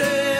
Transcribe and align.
one's 0.00 0.33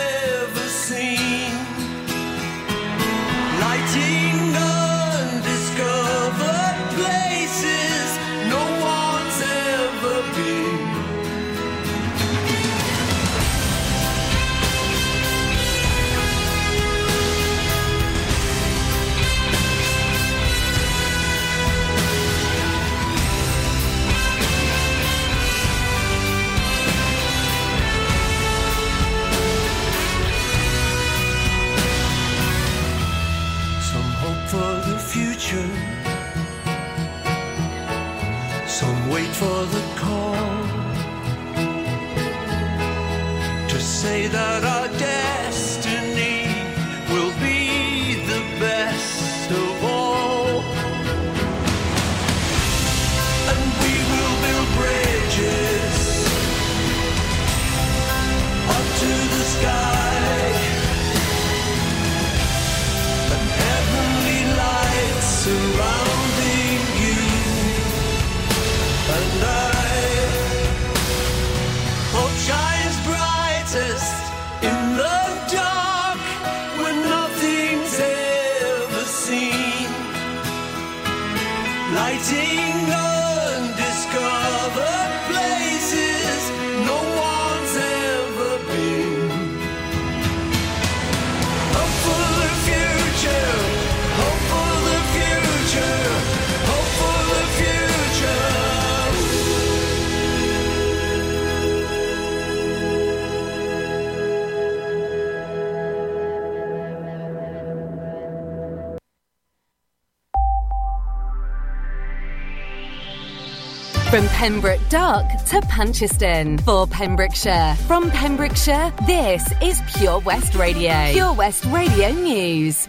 From 114.14 114.28
Pembroke 114.28 114.88
Dock 114.90 115.44
to 115.46 115.60
Puncheston 115.62 116.58
for 116.58 116.86
Pembrokeshire. 116.86 117.74
From 117.88 118.12
Pembrokeshire, 118.12 118.92
this 119.08 119.52
is 119.60 119.82
Pure 119.96 120.20
West 120.20 120.54
Radio. 120.54 121.10
Pure 121.10 121.32
West 121.32 121.64
Radio 121.64 122.12
News. 122.12 122.86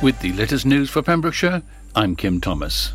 With 0.00 0.16
the 0.20 0.32
latest 0.34 0.64
news 0.64 0.90
for 0.90 1.02
Pembrokeshire, 1.02 1.60
I'm 1.96 2.14
Kim 2.14 2.40
Thomas. 2.40 2.92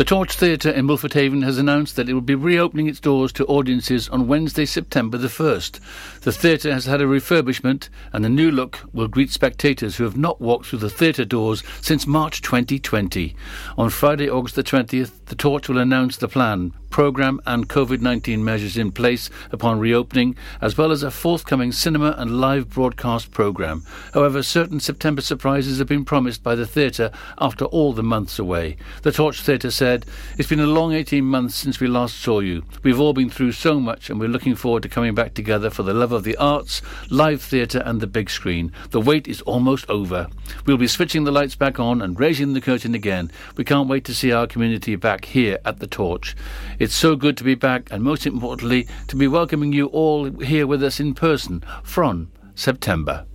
The 0.00 0.04
Torch 0.04 0.34
Theatre 0.34 0.70
in 0.70 0.86
Milford 0.86 1.12
Haven 1.12 1.42
has 1.42 1.58
announced 1.58 1.96
that 1.96 2.08
it 2.08 2.14
will 2.14 2.22
be 2.22 2.34
reopening 2.34 2.86
its 2.86 3.00
doors 3.00 3.32
to 3.34 3.44
audiences 3.46 4.08
on 4.08 4.28
Wednesday, 4.28 4.64
September 4.64 5.18
the 5.18 5.28
1st. 5.28 5.78
The 6.20 6.32
theatre 6.32 6.72
has 6.72 6.86
had 6.86 7.02
a 7.02 7.04
refurbishment, 7.04 7.90
and 8.12 8.24
the 8.24 8.30
new 8.30 8.50
look 8.50 8.78
will 8.94 9.08
greet 9.08 9.30
spectators 9.30 9.96
who 9.96 10.04
have 10.04 10.16
not 10.16 10.40
walked 10.40 10.66
through 10.66 10.78
the 10.78 10.88
theatre 10.88 11.26
doors 11.26 11.62
since 11.82 12.06
March 12.06 12.40
2020. 12.40 13.36
On 13.76 13.90
Friday, 13.90 14.30
August 14.30 14.54
the 14.54 14.62
20th, 14.62 15.12
the 15.30 15.36
Torch 15.36 15.68
will 15.68 15.78
announce 15.78 16.16
the 16.16 16.26
plan, 16.26 16.72
programme, 16.90 17.40
and 17.46 17.68
COVID 17.68 18.00
19 18.00 18.44
measures 18.44 18.76
in 18.76 18.90
place 18.90 19.30
upon 19.52 19.78
reopening, 19.78 20.34
as 20.60 20.76
well 20.76 20.90
as 20.90 21.04
a 21.04 21.10
forthcoming 21.12 21.70
cinema 21.70 22.16
and 22.18 22.40
live 22.40 22.68
broadcast 22.68 23.30
programme. 23.30 23.84
However, 24.12 24.42
certain 24.42 24.80
September 24.80 25.22
surprises 25.22 25.78
have 25.78 25.86
been 25.86 26.04
promised 26.04 26.42
by 26.42 26.56
the 26.56 26.66
theatre 26.66 27.12
after 27.38 27.64
all 27.66 27.92
the 27.92 28.02
months 28.02 28.40
away. 28.40 28.76
The 29.02 29.12
Torch 29.12 29.40
Theatre 29.40 29.70
said, 29.70 30.04
It's 30.36 30.48
been 30.48 30.58
a 30.58 30.66
long 30.66 30.92
18 30.92 31.24
months 31.24 31.54
since 31.54 31.78
we 31.78 31.86
last 31.86 32.18
saw 32.18 32.40
you. 32.40 32.64
We've 32.82 32.98
all 32.98 33.12
been 33.12 33.30
through 33.30 33.52
so 33.52 33.78
much, 33.78 34.10
and 34.10 34.18
we're 34.18 34.28
looking 34.28 34.56
forward 34.56 34.82
to 34.82 34.88
coming 34.88 35.14
back 35.14 35.34
together 35.34 35.70
for 35.70 35.84
the 35.84 35.94
love 35.94 36.10
of 36.10 36.24
the 36.24 36.36
arts, 36.38 36.82
live 37.08 37.40
theatre, 37.40 37.84
and 37.86 38.00
the 38.00 38.08
big 38.08 38.30
screen. 38.30 38.72
The 38.90 39.00
wait 39.00 39.28
is 39.28 39.42
almost 39.42 39.88
over. 39.88 40.26
We'll 40.66 40.76
be 40.76 40.88
switching 40.88 41.22
the 41.22 41.30
lights 41.30 41.54
back 41.54 41.78
on 41.78 42.02
and 42.02 42.18
raising 42.18 42.52
the 42.52 42.60
curtain 42.60 42.96
again. 42.96 43.30
We 43.56 43.62
can't 43.62 43.88
wait 43.88 44.04
to 44.06 44.14
see 44.14 44.32
our 44.32 44.48
community 44.48 44.96
back 44.96 45.19
here 45.26 45.58
at 45.64 45.78
the 45.78 45.86
Torch. 45.86 46.36
It's 46.78 46.94
so 46.94 47.16
good 47.16 47.36
to 47.38 47.44
be 47.44 47.54
back, 47.54 47.90
and 47.90 48.02
most 48.02 48.26
importantly, 48.26 48.86
to 49.08 49.16
be 49.16 49.28
welcoming 49.28 49.72
you 49.72 49.86
all 49.86 50.30
here 50.40 50.66
with 50.66 50.82
us 50.82 51.00
in 51.00 51.14
person 51.14 51.64
from 51.82 52.30
September. 52.54 53.26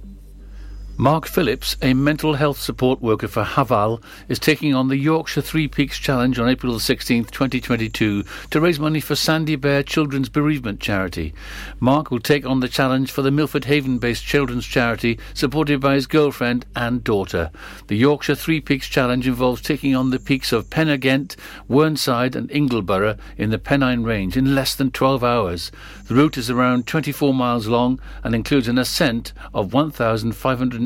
Mark 0.98 1.28
Phillips, 1.28 1.76
a 1.82 1.94
mental 1.94 2.36
health 2.36 2.58
support 2.58 3.02
worker 3.02 3.28
for 3.28 3.44
Hafal, 3.44 4.02
is 4.30 4.40
taking 4.40 4.74
on 4.74 4.88
the 4.88 4.96
Yorkshire 4.96 5.42
Three 5.42 5.68
Peaks 5.68 6.00
Challenge 6.00 6.40
on 6.40 6.48
April 6.48 6.80
16, 6.80 7.26
2022, 7.26 8.24
to 8.50 8.62
raise 8.62 8.80
money 8.80 9.02
for 9.02 9.14
Sandy 9.14 9.58
Bear 9.58 9.84
Children's 9.84 10.30
Bereavement 10.30 10.80
Charity. 10.80 11.34
Mark 11.82 12.12
will 12.12 12.22
take 12.22 12.46
on 12.46 12.62
the 12.62 12.70
challenge 12.70 13.12
for 13.12 13.24
the 13.24 13.30
Milford 13.30 13.66
Haven 13.66 13.98
based 13.98 14.24
children's 14.24 14.66
charity, 14.66 15.20
supported 15.34 15.82
by 15.82 15.96
his 15.96 16.08
girlfriend 16.08 16.66
and 16.78 17.04
daughter. 17.04 17.52
The 17.88 17.98
Yorkshire 17.98 18.36
Three 18.36 18.62
Peaks 18.62 18.88
Challenge 18.88 19.28
involves 19.28 19.62
taking 19.62 19.94
on 19.98 20.12
the 20.12 20.20
peaks 20.20 20.54
of 20.54 20.70
Pen-y-ghent, 20.70 21.36
Whernside, 21.70 22.38
and 22.38 22.50
Ingleborough 22.52 23.20
in 23.38 23.50
the 23.50 23.60
Pennine 23.60 24.04
Range 24.06 24.38
in 24.38 24.56
less 24.56 24.74
than 24.74 24.92
12 24.92 25.26
hours. 25.26 25.74
The 26.08 26.16
route 26.16 26.38
is 26.38 26.50
around 26.50 26.88
24 26.88 27.34
miles 27.34 27.68
long 27.68 28.00
and 28.24 28.34
includes 28.34 28.70
an 28.70 28.78
ascent 28.78 29.34
of 29.54 29.74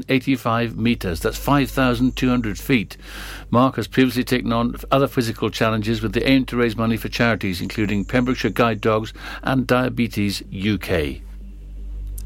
1,585 0.08 0.78
metres. 0.78 1.20
That's 1.20 1.38
5,200 1.38 2.58
feet. 2.58 2.98
Mark 3.50 3.76
has 3.76 3.88
previously 3.88 4.24
taken 4.24 4.54
on 4.54 4.76
other 4.92 5.08
physical 5.08 5.50
challenges 5.50 6.02
with 6.02 6.14
the 6.14 6.28
aim 6.28 6.46
to 6.46 6.58
raise 6.58 6.76
money 6.76 6.98
for 6.98 7.10
charities, 7.10 7.62
including 7.62 8.06
Pembrokeshire 8.06 8.52
Guide 8.52 8.82
Dogs 8.82 9.14
and 9.44 9.68
Diabetes 9.68 10.44
UK. 10.54 11.22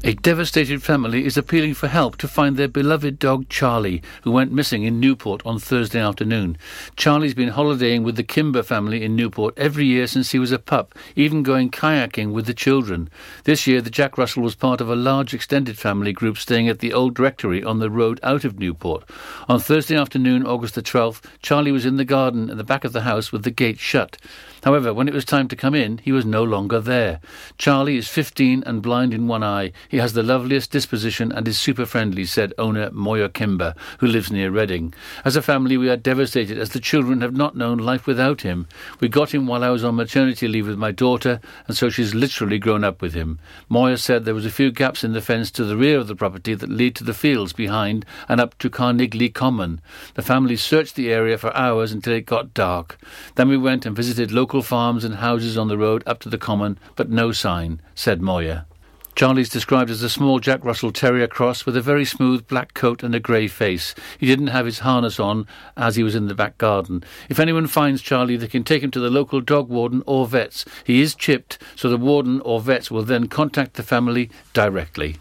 A 0.06 0.12
devastated 0.12 0.82
family 0.82 1.24
is 1.24 1.38
appealing 1.38 1.72
for 1.72 1.88
help 1.88 2.18
to 2.18 2.28
find 2.28 2.58
their 2.58 2.68
beloved 2.68 3.18
dog 3.18 3.48
Charlie, 3.48 4.02
who 4.20 4.32
went 4.32 4.52
missing 4.52 4.82
in 4.82 5.00
Newport 5.00 5.40
on 5.46 5.58
Thursday 5.58 5.98
afternoon. 5.98 6.58
Charlie's 6.94 7.32
been 7.32 7.48
holidaying 7.48 8.02
with 8.02 8.16
the 8.16 8.22
Kimber 8.22 8.62
family 8.62 9.02
in 9.02 9.16
Newport 9.16 9.54
every 9.56 9.86
year 9.86 10.06
since 10.06 10.32
he 10.32 10.38
was 10.38 10.52
a 10.52 10.58
pup, 10.58 10.94
even 11.16 11.42
going 11.42 11.70
kayaking 11.70 12.32
with 12.32 12.44
the 12.44 12.52
children. 12.52 13.08
This 13.44 13.66
year, 13.66 13.80
the 13.80 13.88
Jack 13.88 14.18
Russell 14.18 14.42
was 14.42 14.54
part 14.54 14.82
of 14.82 14.90
a 14.90 14.94
large 14.94 15.32
extended 15.32 15.78
family 15.78 16.12
group 16.12 16.36
staying 16.36 16.68
at 16.68 16.80
the 16.80 16.92
Old 16.92 17.18
rectory 17.18 17.64
on 17.64 17.78
the 17.78 17.88
road 17.88 18.20
out 18.22 18.44
of 18.44 18.58
Newport. 18.58 19.08
On 19.48 19.58
Thursday 19.58 19.96
afternoon, 19.96 20.46
August 20.46 20.74
the 20.74 20.82
12th, 20.82 21.24
Charlie 21.40 21.72
was 21.72 21.86
in 21.86 21.96
the 21.96 22.04
garden 22.04 22.50
at 22.50 22.58
the 22.58 22.62
back 22.62 22.84
of 22.84 22.92
the 22.92 23.00
house 23.00 23.32
with 23.32 23.42
the 23.42 23.50
gate 23.50 23.78
shut. 23.78 24.18
However, 24.64 24.94
when 24.94 25.08
it 25.08 25.14
was 25.14 25.26
time 25.26 25.46
to 25.48 25.56
come 25.56 25.74
in, 25.74 25.98
he 25.98 26.10
was 26.10 26.24
no 26.24 26.42
longer 26.42 26.80
there. 26.80 27.20
Charlie 27.58 27.98
is 27.98 28.08
15 28.08 28.62
and 28.64 28.80
blind 28.80 29.12
in 29.12 29.28
one 29.28 29.42
eye. 29.42 29.72
He 29.90 29.98
has 29.98 30.14
the 30.14 30.22
loveliest 30.22 30.70
disposition 30.70 31.30
and 31.30 31.46
is 31.46 31.58
super 31.58 31.84
friendly, 31.84 32.24
said 32.24 32.54
owner 32.56 32.90
Moya 32.90 33.28
Kimber, 33.28 33.74
who 33.98 34.06
lives 34.06 34.32
near 34.32 34.50
Reading. 34.50 34.94
As 35.22 35.36
a 35.36 35.42
family, 35.42 35.76
we 35.76 35.90
are 35.90 35.98
devastated 35.98 36.56
as 36.56 36.70
the 36.70 36.80
children 36.80 37.20
have 37.20 37.36
not 37.36 37.56
known 37.56 37.76
life 37.76 38.06
without 38.06 38.40
him. 38.40 38.66
We 39.00 39.08
got 39.10 39.34
him 39.34 39.46
while 39.46 39.62
I 39.62 39.68
was 39.68 39.84
on 39.84 39.96
maternity 39.96 40.48
leave 40.48 40.66
with 40.66 40.78
my 40.78 40.92
daughter, 40.92 41.40
and 41.68 41.76
so 41.76 41.90
she's 41.90 42.14
literally 42.14 42.58
grown 42.58 42.84
up 42.84 43.02
with 43.02 43.12
him. 43.12 43.38
Moya 43.68 43.98
said 43.98 44.24
there 44.24 44.32
was 44.32 44.46
a 44.46 44.50
few 44.50 44.70
gaps 44.70 45.04
in 45.04 45.12
the 45.12 45.20
fence 45.20 45.50
to 45.50 45.64
the 45.64 45.76
rear 45.76 45.98
of 45.98 46.08
the 46.08 46.16
property 46.16 46.54
that 46.54 46.70
lead 46.70 46.96
to 46.96 47.04
the 47.04 47.12
fields 47.12 47.52
behind 47.52 48.06
and 48.30 48.40
up 48.40 48.56
to 48.58 48.70
Carningli 48.70 49.28
Common. 49.28 49.82
The 50.14 50.22
family 50.22 50.56
searched 50.56 50.94
the 50.94 51.12
area 51.12 51.36
for 51.36 51.54
hours 51.54 51.92
until 51.92 52.14
it 52.14 52.24
got 52.24 52.54
dark. 52.54 52.98
Then 53.34 53.50
we 53.50 53.58
went 53.58 53.84
and 53.84 53.94
visited 53.94 54.32
local 54.32 54.53
farms 54.62 55.04
and 55.04 55.16
houses 55.16 55.58
on 55.58 55.68
the 55.68 55.78
road 55.78 56.02
up 56.06 56.20
to 56.20 56.28
the 56.28 56.38
common, 56.38 56.78
but 56.96 57.10
no 57.10 57.32
sign, 57.32 57.80
said 57.94 58.20
Moya. 58.20 58.66
Charlie's 59.14 59.48
described 59.48 59.90
as 59.90 60.02
a 60.02 60.08
small 60.08 60.40
Jack 60.40 60.64
Russell 60.64 60.90
Terrier 60.90 61.28
cross 61.28 61.64
with 61.64 61.76
a 61.76 61.80
very 61.80 62.04
smooth 62.04 62.48
black 62.48 62.74
coat 62.74 63.04
and 63.04 63.14
a 63.14 63.20
grey 63.20 63.46
face. 63.46 63.94
He 64.18 64.26
didn't 64.26 64.48
have 64.48 64.66
his 64.66 64.80
harness 64.80 65.20
on 65.20 65.46
as 65.76 65.94
he 65.94 66.02
was 66.02 66.16
in 66.16 66.26
the 66.26 66.34
back 66.34 66.58
garden. 66.58 67.04
If 67.28 67.38
anyone 67.38 67.68
finds 67.68 68.02
Charlie, 68.02 68.36
they 68.36 68.48
can 68.48 68.64
take 68.64 68.82
him 68.82 68.90
to 68.90 68.98
the 68.98 69.10
local 69.10 69.40
dog 69.40 69.68
warden 69.68 70.02
or 70.04 70.26
vets. 70.26 70.64
He 70.82 71.00
is 71.00 71.14
chipped, 71.14 71.58
so 71.76 71.88
the 71.88 71.96
warden 71.96 72.40
or 72.40 72.60
vets 72.60 72.90
will 72.90 73.04
then 73.04 73.28
contact 73.28 73.74
the 73.74 73.84
family 73.84 74.30
directly. 74.52 75.16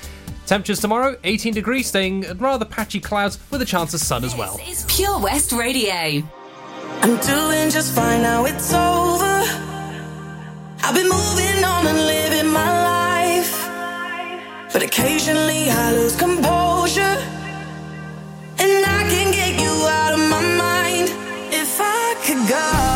Temperatures 0.47 0.79
tomorrow 0.79 1.17
18 1.25 1.55
degrees, 1.55 1.89
staying 1.89 2.23
rather 2.39 2.65
patchy 2.65 3.01
clouds 3.01 3.37
with 3.51 3.61
a 3.63 3.65
chance 3.65 3.93
of 3.95 4.01
sun 4.01 4.25
as 4.25 4.37
well. 4.37 4.57
This 4.59 4.85
is 4.85 4.85
Pure 4.89 5.19
West 5.19 5.51
Radio. 5.51 6.23
I'm 7.03 7.17
doing 7.19 7.69
just 7.69 7.93
fine 7.93 8.23
now 8.23 8.45
it's 8.45 8.73
over. 8.73 9.43
I've 10.85 10.95
been 10.95 11.09
moving 11.09 11.65
on 11.65 11.87
and 11.89 11.99
living 11.99 12.53
my 12.53 12.71
life. 12.85 14.73
But 14.73 14.85
occasionally 14.85 15.69
I 15.69 15.93
lose 15.93 16.15
composure. 16.15 17.17
And 18.63 18.87
I 18.87 19.05
can 19.11 19.33
get 19.33 19.61
you 19.61 19.73
out 19.89 20.13
of 20.13 20.21
my 20.31 20.43
mind. 20.43 21.09
If 21.53 21.81
I 21.81 22.15
could 22.25 22.49
go 22.49 22.96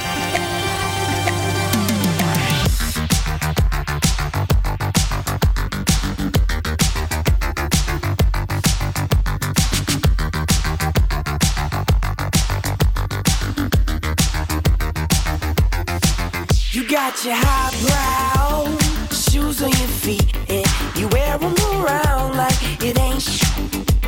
got 17.11 17.25
your 17.25 17.35
highbrow 17.37 18.77
shoes 19.09 19.61
on 19.61 19.69
your 19.69 19.93
feet 20.03 20.33
and 20.49 20.65
you 20.97 21.07
wear 21.09 21.37
them 21.37 21.53
around 21.73 22.37
like 22.37 22.55
it 22.81 22.97
ain't 22.99 23.21
sh- 23.21 23.43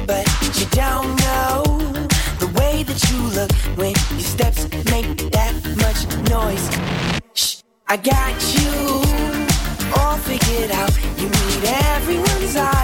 but 0.07 0.25
you 0.57 0.65
don't 0.72 1.10
know 1.19 1.63
the 2.39 2.48
way 2.57 2.83
that 2.83 3.01
you 3.12 3.19
look 3.38 3.51
when 3.77 3.93
your 4.12 4.27
steps 4.33 4.63
make 4.91 5.17
that 5.31 5.53
much 5.83 6.00
noise. 6.29 6.65
Shh, 7.33 7.62
I 7.88 7.98
got 7.98 8.36
you 8.55 8.72
all 10.00 10.17
figured 10.17 10.72
out. 10.72 10.93
You 11.17 11.27
need 11.27 11.63
everyone's 11.65 12.55
eyes 12.55 12.83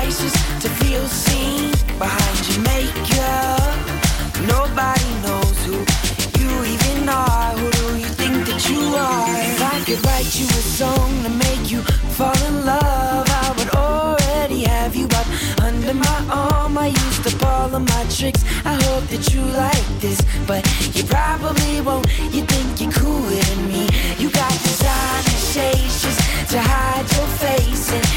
song 10.79 11.24
to 11.24 11.29
make 11.29 11.69
you 11.69 11.81
fall 12.15 12.41
in 12.48 12.63
love, 12.63 13.27
I 13.43 13.53
would 13.57 13.71
already 13.75 14.63
have 14.63 14.95
you 14.95 15.07
up 15.19 15.27
under 15.62 15.93
my 15.93 16.19
arm. 16.31 16.77
I 16.77 16.88
used 16.88 17.27
up 17.27 17.43
all 17.51 17.75
of 17.75 17.83
my 17.83 18.03
tricks. 18.17 18.45
I 18.63 18.75
hope 18.86 19.05
that 19.12 19.33
you 19.33 19.41
like 19.65 19.88
this, 20.00 20.21
but 20.48 20.63
you 20.95 21.03
probably 21.03 21.81
won't. 21.81 22.07
You 22.33 22.43
think 22.51 22.79
you're 22.79 22.93
cooler 22.93 23.41
than 23.50 23.62
me. 23.67 23.83
You 24.21 24.29
got 24.31 24.53
designer 24.67 25.39
shades 25.51 26.01
just 26.01 26.19
to 26.51 26.59
hide 26.62 27.07
your 27.12 27.27
face, 27.43 27.91
and 27.91 28.09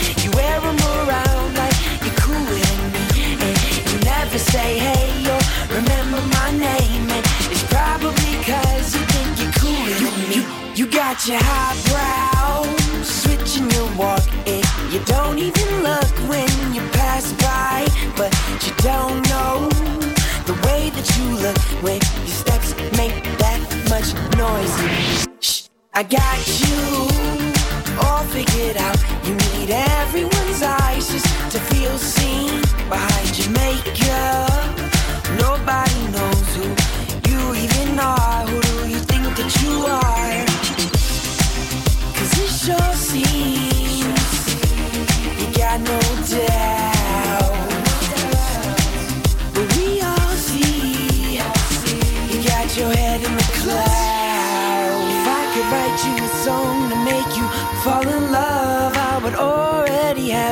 your 11.29 11.39
highbrow, 11.41 12.65
switching 13.05 13.71
your 13.71 13.89
walk, 13.97 14.23
and 14.45 14.65
you 14.93 14.99
don't 15.05 15.39
even 15.39 15.83
look 15.83 16.11
when 16.29 16.49
you 16.75 16.81
pass 16.91 17.33
by, 17.35 17.87
but 18.17 18.33
you 18.65 18.73
don't 18.79 19.23
know 19.29 19.69
the 20.47 20.55
way 20.67 20.91
that 20.91 21.07
you 21.17 21.27
look 21.39 21.59
when 21.81 22.01
your 22.27 22.35
steps 22.43 22.75
make 22.97 23.23
that 23.39 23.61
much 23.89 24.11
noise. 24.37 24.75
Shh, 25.41 25.69
I 25.95 26.03
got 26.03 26.39
you 26.59 27.07
all 28.03 28.25
figured 28.35 28.77
out. 28.79 28.99
You 29.25 29.35
need 29.35 29.71
everyone's 29.71 30.63
eyes 30.63 31.07
just 31.09 31.27
to 31.53 31.61
feel 31.71 31.97
seen 31.99 32.63
behind 32.89 33.39
your 33.39 33.51
makeup. 33.51 34.75
Nobody 35.39 36.03
knows 36.11 36.49
who 36.57 36.67
you 37.31 37.55
even 37.55 38.01
are. 38.01 38.32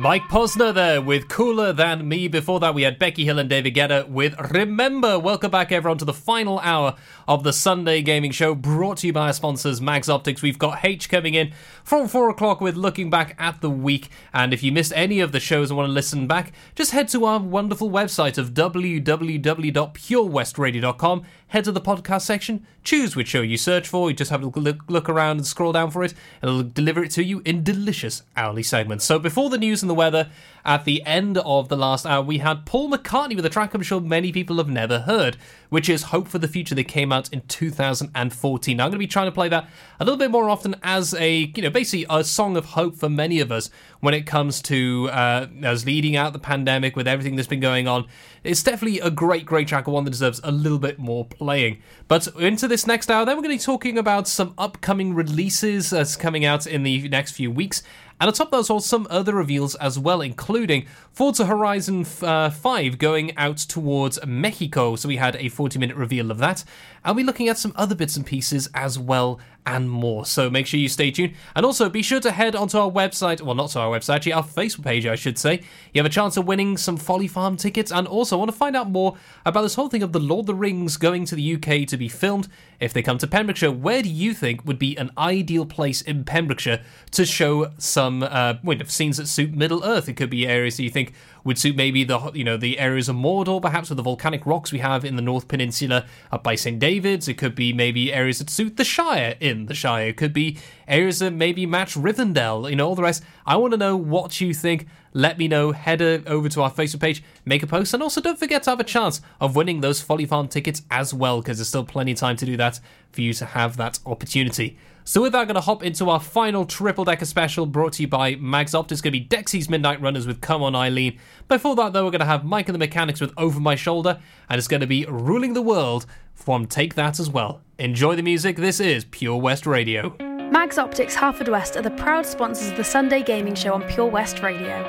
Mike 0.00 0.24
Posner 0.30 0.72
there 0.72 1.02
with 1.02 1.28
Cooler 1.28 1.74
Than 1.74 2.08
Me. 2.08 2.26
Before 2.26 2.58
that, 2.60 2.74
we 2.74 2.84
had 2.84 2.98
Becky 2.98 3.26
Hill 3.26 3.38
and 3.38 3.50
David 3.50 3.74
Guetta 3.74 4.08
with 4.08 4.34
Remember. 4.50 5.18
Welcome 5.18 5.50
back, 5.50 5.70
everyone, 5.70 5.98
to 5.98 6.06
the 6.06 6.14
final 6.14 6.58
hour 6.60 6.94
of 7.28 7.44
the 7.44 7.52
Sunday 7.52 8.00
Gaming 8.00 8.30
Show 8.30 8.54
brought 8.54 8.96
to 8.98 9.08
you 9.08 9.12
by 9.12 9.26
our 9.26 9.34
sponsors, 9.34 9.78
Mags 9.78 10.08
Optics. 10.08 10.40
We've 10.40 10.58
got 10.58 10.82
H 10.82 11.10
coming 11.10 11.34
in 11.34 11.52
from 11.84 12.08
4 12.08 12.30
o'clock 12.30 12.62
with 12.62 12.76
Looking 12.76 13.10
Back 13.10 13.36
at 13.38 13.60
the 13.60 13.68
Week. 13.68 14.08
And 14.32 14.54
if 14.54 14.62
you 14.62 14.72
missed 14.72 14.94
any 14.96 15.20
of 15.20 15.32
the 15.32 15.40
shows 15.40 15.70
and 15.70 15.76
want 15.76 15.90
to 15.90 15.92
listen 15.92 16.26
back, 16.26 16.54
just 16.74 16.92
head 16.92 17.08
to 17.08 17.26
our 17.26 17.38
wonderful 17.38 17.90
website 17.90 18.38
of 18.38 18.54
www.purewestradio.com. 18.54 21.24
Head 21.48 21.64
to 21.64 21.72
the 21.72 21.80
podcast 21.80 22.22
section, 22.22 22.64
choose 22.84 23.16
which 23.16 23.28
show 23.28 23.42
you 23.42 23.56
search 23.56 23.88
for. 23.88 24.08
You 24.08 24.16
just 24.16 24.30
have 24.30 24.44
a 24.44 24.46
look 24.46 25.08
around 25.08 25.38
and 25.38 25.46
scroll 25.46 25.72
down 25.72 25.90
for 25.90 26.04
it, 26.04 26.14
and 26.40 26.48
it'll 26.48 26.62
deliver 26.62 27.02
it 27.02 27.10
to 27.12 27.24
you 27.24 27.42
in 27.44 27.64
delicious 27.64 28.22
hourly 28.36 28.62
segments. 28.62 29.04
So 29.04 29.18
before 29.18 29.50
the 29.50 29.58
news 29.58 29.82
and 29.82 29.89
the 29.90 29.94
weather, 29.94 30.30
at 30.64 30.84
the 30.84 31.02
end 31.04 31.38
of 31.38 31.68
the 31.68 31.76
last 31.76 32.06
hour, 32.06 32.22
we 32.22 32.38
had 32.38 32.66
Paul 32.66 32.90
McCartney 32.90 33.34
with 33.34 33.44
a 33.44 33.48
track 33.48 33.74
I'm 33.74 33.82
sure 33.82 34.00
many 34.00 34.30
people 34.30 34.58
have 34.58 34.68
never 34.68 35.00
heard, 35.00 35.36
which 35.68 35.88
is 35.88 36.04
Hope 36.04 36.28
for 36.28 36.38
the 36.38 36.48
Future 36.48 36.74
that 36.74 36.84
came 36.84 37.12
out 37.12 37.32
in 37.32 37.40
2014. 37.48 38.76
Now, 38.76 38.84
I'm 38.84 38.90
going 38.90 38.92
to 38.92 38.98
be 38.98 39.06
trying 39.06 39.26
to 39.26 39.32
play 39.32 39.48
that 39.48 39.68
a 39.98 40.04
little 40.04 40.18
bit 40.18 40.30
more 40.30 40.48
often 40.48 40.76
as 40.82 41.14
a, 41.14 41.52
you 41.56 41.62
know, 41.62 41.70
basically 41.70 42.06
a 42.10 42.22
song 42.22 42.56
of 42.56 42.66
hope 42.66 42.94
for 42.94 43.08
many 43.08 43.40
of 43.40 43.50
us 43.50 43.70
when 44.00 44.14
it 44.14 44.26
comes 44.26 44.62
to 44.62 45.08
uh, 45.12 45.46
us 45.64 45.84
leading 45.84 46.16
out 46.16 46.32
the 46.32 46.38
pandemic 46.38 46.94
with 46.94 47.08
everything 47.08 47.36
that's 47.36 47.48
been 47.48 47.60
going 47.60 47.88
on. 47.88 48.06
It's 48.44 48.62
definitely 48.62 49.00
a 49.00 49.10
great, 49.10 49.44
great 49.44 49.68
track, 49.68 49.86
one 49.86 50.04
that 50.04 50.10
deserves 50.10 50.40
a 50.44 50.52
little 50.52 50.78
bit 50.78 50.98
more 50.98 51.24
playing. 51.24 51.82
But 52.08 52.28
into 52.38 52.68
this 52.68 52.86
next 52.86 53.10
hour, 53.10 53.24
then 53.24 53.36
we're 53.36 53.42
going 53.42 53.58
to 53.58 53.62
be 53.62 53.64
talking 53.64 53.98
about 53.98 54.28
some 54.28 54.54
upcoming 54.56 55.14
releases 55.14 55.90
that's 55.90 56.16
coming 56.16 56.44
out 56.44 56.66
in 56.66 56.82
the 56.82 57.08
next 57.08 57.32
few 57.32 57.50
weeks. 57.50 57.82
And 58.20 58.28
on 58.28 58.34
top 58.34 58.48
of 58.48 58.52
those, 58.52 58.68
also 58.68 58.86
some 58.86 59.06
other 59.08 59.34
reveals 59.34 59.74
as 59.76 59.98
well, 59.98 60.20
including 60.20 60.86
Forza 61.10 61.46
Horizon 61.46 62.04
uh, 62.20 62.50
5 62.50 62.98
going 62.98 63.34
out 63.38 63.56
towards 63.56 64.18
Mexico. 64.26 64.94
So 64.96 65.08
we 65.08 65.16
had 65.16 65.36
a 65.36 65.48
40 65.48 65.78
minute 65.78 65.96
reveal 65.96 66.30
of 66.30 66.36
that. 66.38 66.62
I'll 67.02 67.14
be 67.14 67.24
looking 67.24 67.48
at 67.48 67.56
some 67.56 67.72
other 67.76 67.94
bits 67.94 68.16
and 68.16 68.26
pieces 68.26 68.68
as 68.74 68.98
well 68.98 69.40
and 69.70 69.88
more. 69.88 70.26
So 70.26 70.50
make 70.50 70.66
sure 70.66 70.80
you 70.80 70.88
stay 70.88 71.10
tuned. 71.10 71.34
And 71.54 71.64
also 71.64 71.88
be 71.88 72.02
sure 72.02 72.20
to 72.20 72.32
head 72.32 72.56
onto 72.56 72.76
our 72.78 72.90
website, 72.90 73.40
well, 73.40 73.54
not 73.54 73.70
to 73.70 73.80
our 73.80 73.90
website, 73.98 74.16
actually, 74.16 74.32
our 74.32 74.42
Facebook 74.42 74.84
page, 74.84 75.06
I 75.06 75.14
should 75.14 75.38
say. 75.38 75.62
You 75.92 76.00
have 76.00 76.06
a 76.06 76.14
chance 76.14 76.36
of 76.36 76.46
winning 76.46 76.76
some 76.76 76.96
Folly 76.96 77.28
Farm 77.28 77.56
tickets 77.56 77.92
and 77.92 78.06
also 78.06 78.36
want 78.36 78.50
to 78.50 78.56
find 78.56 78.76
out 78.76 78.90
more 78.90 79.16
about 79.46 79.62
this 79.62 79.74
whole 79.74 79.88
thing 79.88 80.02
of 80.02 80.12
the 80.12 80.18
Lord 80.18 80.40
of 80.40 80.46
the 80.46 80.54
Rings 80.54 80.96
going 80.96 81.24
to 81.26 81.34
the 81.34 81.54
UK 81.54 81.86
to 81.88 81.96
be 81.96 82.08
filmed. 82.08 82.48
If 82.80 82.92
they 82.94 83.02
come 83.02 83.18
to 83.18 83.26
Pembrokeshire, 83.26 83.70
where 83.70 84.02
do 84.02 84.08
you 84.08 84.32
think 84.32 84.64
would 84.64 84.78
be 84.78 84.96
an 84.96 85.10
ideal 85.18 85.66
place 85.66 86.00
in 86.00 86.24
Pembrokeshire 86.24 86.80
to 87.10 87.26
show 87.26 87.70
some 87.76 88.22
uh, 88.22 88.54
scenes 88.86 89.18
that 89.18 89.26
suit 89.26 89.52
Middle 89.52 89.84
Earth? 89.84 90.08
It 90.08 90.14
could 90.14 90.30
be 90.30 90.46
areas 90.46 90.78
that 90.78 90.84
you 90.84 90.90
think 90.90 91.12
would 91.44 91.58
suit 91.58 91.76
maybe 91.76 92.04
the 92.04 92.30
you 92.32 92.44
know 92.44 92.56
the 92.56 92.78
areas 92.78 93.08
of 93.08 93.16
Mordor, 93.16 93.60
perhaps 93.60 93.88
with 93.88 93.96
the 93.96 94.02
volcanic 94.02 94.44
rocks 94.46 94.72
we 94.72 94.78
have 94.80 95.04
in 95.04 95.16
the 95.16 95.22
North 95.22 95.48
Peninsula 95.48 96.06
up 96.30 96.42
by 96.42 96.54
St 96.54 96.78
David's. 96.78 97.28
It 97.28 97.34
could 97.34 97.54
be 97.54 97.72
maybe 97.72 98.12
areas 98.12 98.38
that 98.38 98.50
suit 98.50 98.76
the 98.76 98.84
Shire 98.84 99.36
in 99.40 99.66
the 99.66 99.74
Shire. 99.74 100.08
It 100.08 100.16
could 100.16 100.32
be 100.32 100.58
areas 100.86 101.20
that 101.20 101.32
maybe 101.32 101.66
match 101.66 101.94
Rivendell. 101.94 102.68
You 102.68 102.76
know 102.76 102.88
all 102.88 102.94
the 102.94 103.02
rest. 103.02 103.22
I 103.46 103.56
want 103.56 103.72
to 103.72 103.78
know 103.78 103.96
what 103.96 104.40
you 104.40 104.54
think. 104.54 104.86
Let 105.12 105.38
me 105.38 105.48
know. 105.48 105.72
Head 105.72 106.00
over 106.02 106.48
to 106.48 106.62
our 106.62 106.70
Facebook 106.70 107.00
page, 107.00 107.22
make 107.44 107.62
a 107.62 107.66
post, 107.66 107.92
and 107.94 108.02
also 108.02 108.20
don't 108.20 108.38
forget 108.38 108.62
to 108.64 108.70
have 108.70 108.80
a 108.80 108.84
chance 108.84 109.20
of 109.40 109.56
winning 109.56 109.80
those 109.80 110.00
Folly 110.00 110.26
Farm 110.26 110.46
tickets 110.46 110.82
as 110.90 111.12
well, 111.12 111.40
because 111.40 111.58
there's 111.58 111.68
still 111.68 111.84
plenty 111.84 112.12
of 112.12 112.18
time 112.18 112.36
to 112.36 112.46
do 112.46 112.56
that 112.56 112.78
for 113.10 113.22
you 113.22 113.32
to 113.34 113.44
have 113.44 113.76
that 113.76 113.98
opportunity. 114.06 114.78
So 115.10 115.20
with 115.22 115.32
that, 115.32 115.40
I'm 115.40 115.46
going 115.48 115.56
to 115.56 115.60
hop 115.60 115.82
into 115.82 116.08
our 116.08 116.20
final 116.20 116.64
triple 116.64 117.04
decker 117.04 117.24
special 117.24 117.66
brought 117.66 117.94
to 117.94 118.02
you 118.02 118.06
by 118.06 118.36
Mags 118.36 118.76
Opt. 118.76 118.92
It's 118.92 119.00
going 119.00 119.12
to 119.12 119.18
be 119.18 119.26
Dexy's 119.26 119.68
Midnight 119.68 120.00
Runners 120.00 120.24
with 120.24 120.40
Come 120.40 120.62
On 120.62 120.76
Eileen. 120.76 121.18
Before 121.48 121.74
that, 121.74 121.92
though, 121.92 122.04
we're 122.04 122.12
going 122.12 122.20
to 122.20 122.26
have 122.26 122.44
Mike 122.44 122.68
and 122.68 122.74
the 122.76 122.78
Mechanics 122.78 123.20
with 123.20 123.32
Over 123.36 123.58
My 123.58 123.74
Shoulder, 123.74 124.20
and 124.48 124.56
it's 124.56 124.68
going 124.68 124.82
to 124.82 124.86
be 124.86 125.04
Ruling 125.06 125.54
the 125.54 125.62
World 125.62 126.06
from 126.32 126.64
Take 126.64 126.94
That 126.94 127.18
as 127.18 127.28
well. 127.28 127.60
Enjoy 127.76 128.14
the 128.14 128.22
music. 128.22 128.54
This 128.54 128.78
is 128.78 129.04
Pure 129.04 129.38
West 129.38 129.66
Radio. 129.66 130.14
Mags 130.20 130.78
Optics 130.78 131.16
Harford 131.16 131.48
West 131.48 131.76
are 131.76 131.82
the 131.82 131.90
proud 131.90 132.24
sponsors 132.24 132.70
of 132.70 132.76
the 132.76 132.84
Sunday 132.84 133.24
Gaming 133.24 133.56
Show 133.56 133.74
on 133.74 133.82
Pure 133.88 134.06
West 134.06 134.44
Radio. 134.44 134.88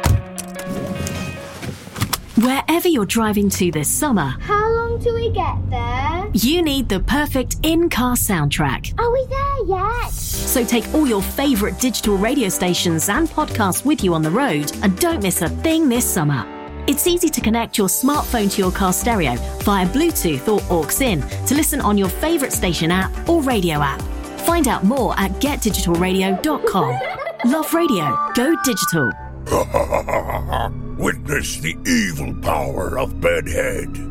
Wherever 2.36 2.88
you're 2.88 3.08
driving 3.08 3.50
to 3.50 3.72
this 3.72 3.90
summer, 3.90 4.36
How 4.42 4.81
long 4.92 5.02
till 5.02 5.16
we 5.16 5.30
get 5.30 5.58
there? 5.70 6.30
you 6.34 6.62
need 6.62 6.90
the 6.90 7.00
perfect 7.02 7.58
in 7.64 7.90
car 7.90 8.16
soundtrack. 8.16 8.98
Are 9.00 9.12
we 9.12 9.26
there 9.28 9.66
yet? 9.80 10.12
So 10.12 10.64
take 10.64 10.94
all 10.94 11.08
your 11.08 11.22
favourite 11.22 11.80
digital 11.80 12.18
radio 12.18 12.50
stations 12.50 13.10
and 13.10 13.30
podcasts 13.30 13.86
with 13.86 14.04
you 14.04 14.14
on 14.14 14.22
the 14.22 14.32
road 14.32 14.72
and 14.84 14.98
don't 15.00 15.24
miss 15.24 15.42
a 15.42 15.50
thing 15.50 15.90
this 15.90 16.06
summer. 16.06 16.46
It's 16.88 17.06
easy 17.08 17.30
to 17.30 17.42
connect 17.42 17.78
your 17.78 17.88
smartphone 17.88 18.52
to 18.52 18.62
your 18.62 18.72
car 18.72 18.92
stereo 18.92 19.36
via 19.64 19.88
Bluetooth 19.88 20.48
or 20.48 20.62
aux 20.72 21.02
in 21.02 21.22
to 21.46 21.56
listen 21.56 21.80
on 21.82 21.98
your 21.98 22.10
favourite 22.10 22.54
station 22.54 22.92
app 22.92 23.12
or 23.30 23.42
radio 23.42 23.82
app. 23.82 24.02
Find 24.42 24.68
out 24.68 24.84
more 24.84 25.18
at 25.20 25.32
getdigitalradio.com. 25.34 27.00
Love 27.46 27.74
radio. 27.74 28.18
Go 28.36 28.56
digital. 28.64 29.12
Witness 30.98 31.58
the 31.58 31.76
evil 31.86 32.34
power 32.42 32.98
of 33.00 33.20
Bedhead. 33.22 34.11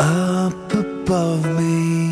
Up 0.00 0.72
above 0.74 1.44
me. 1.58 2.07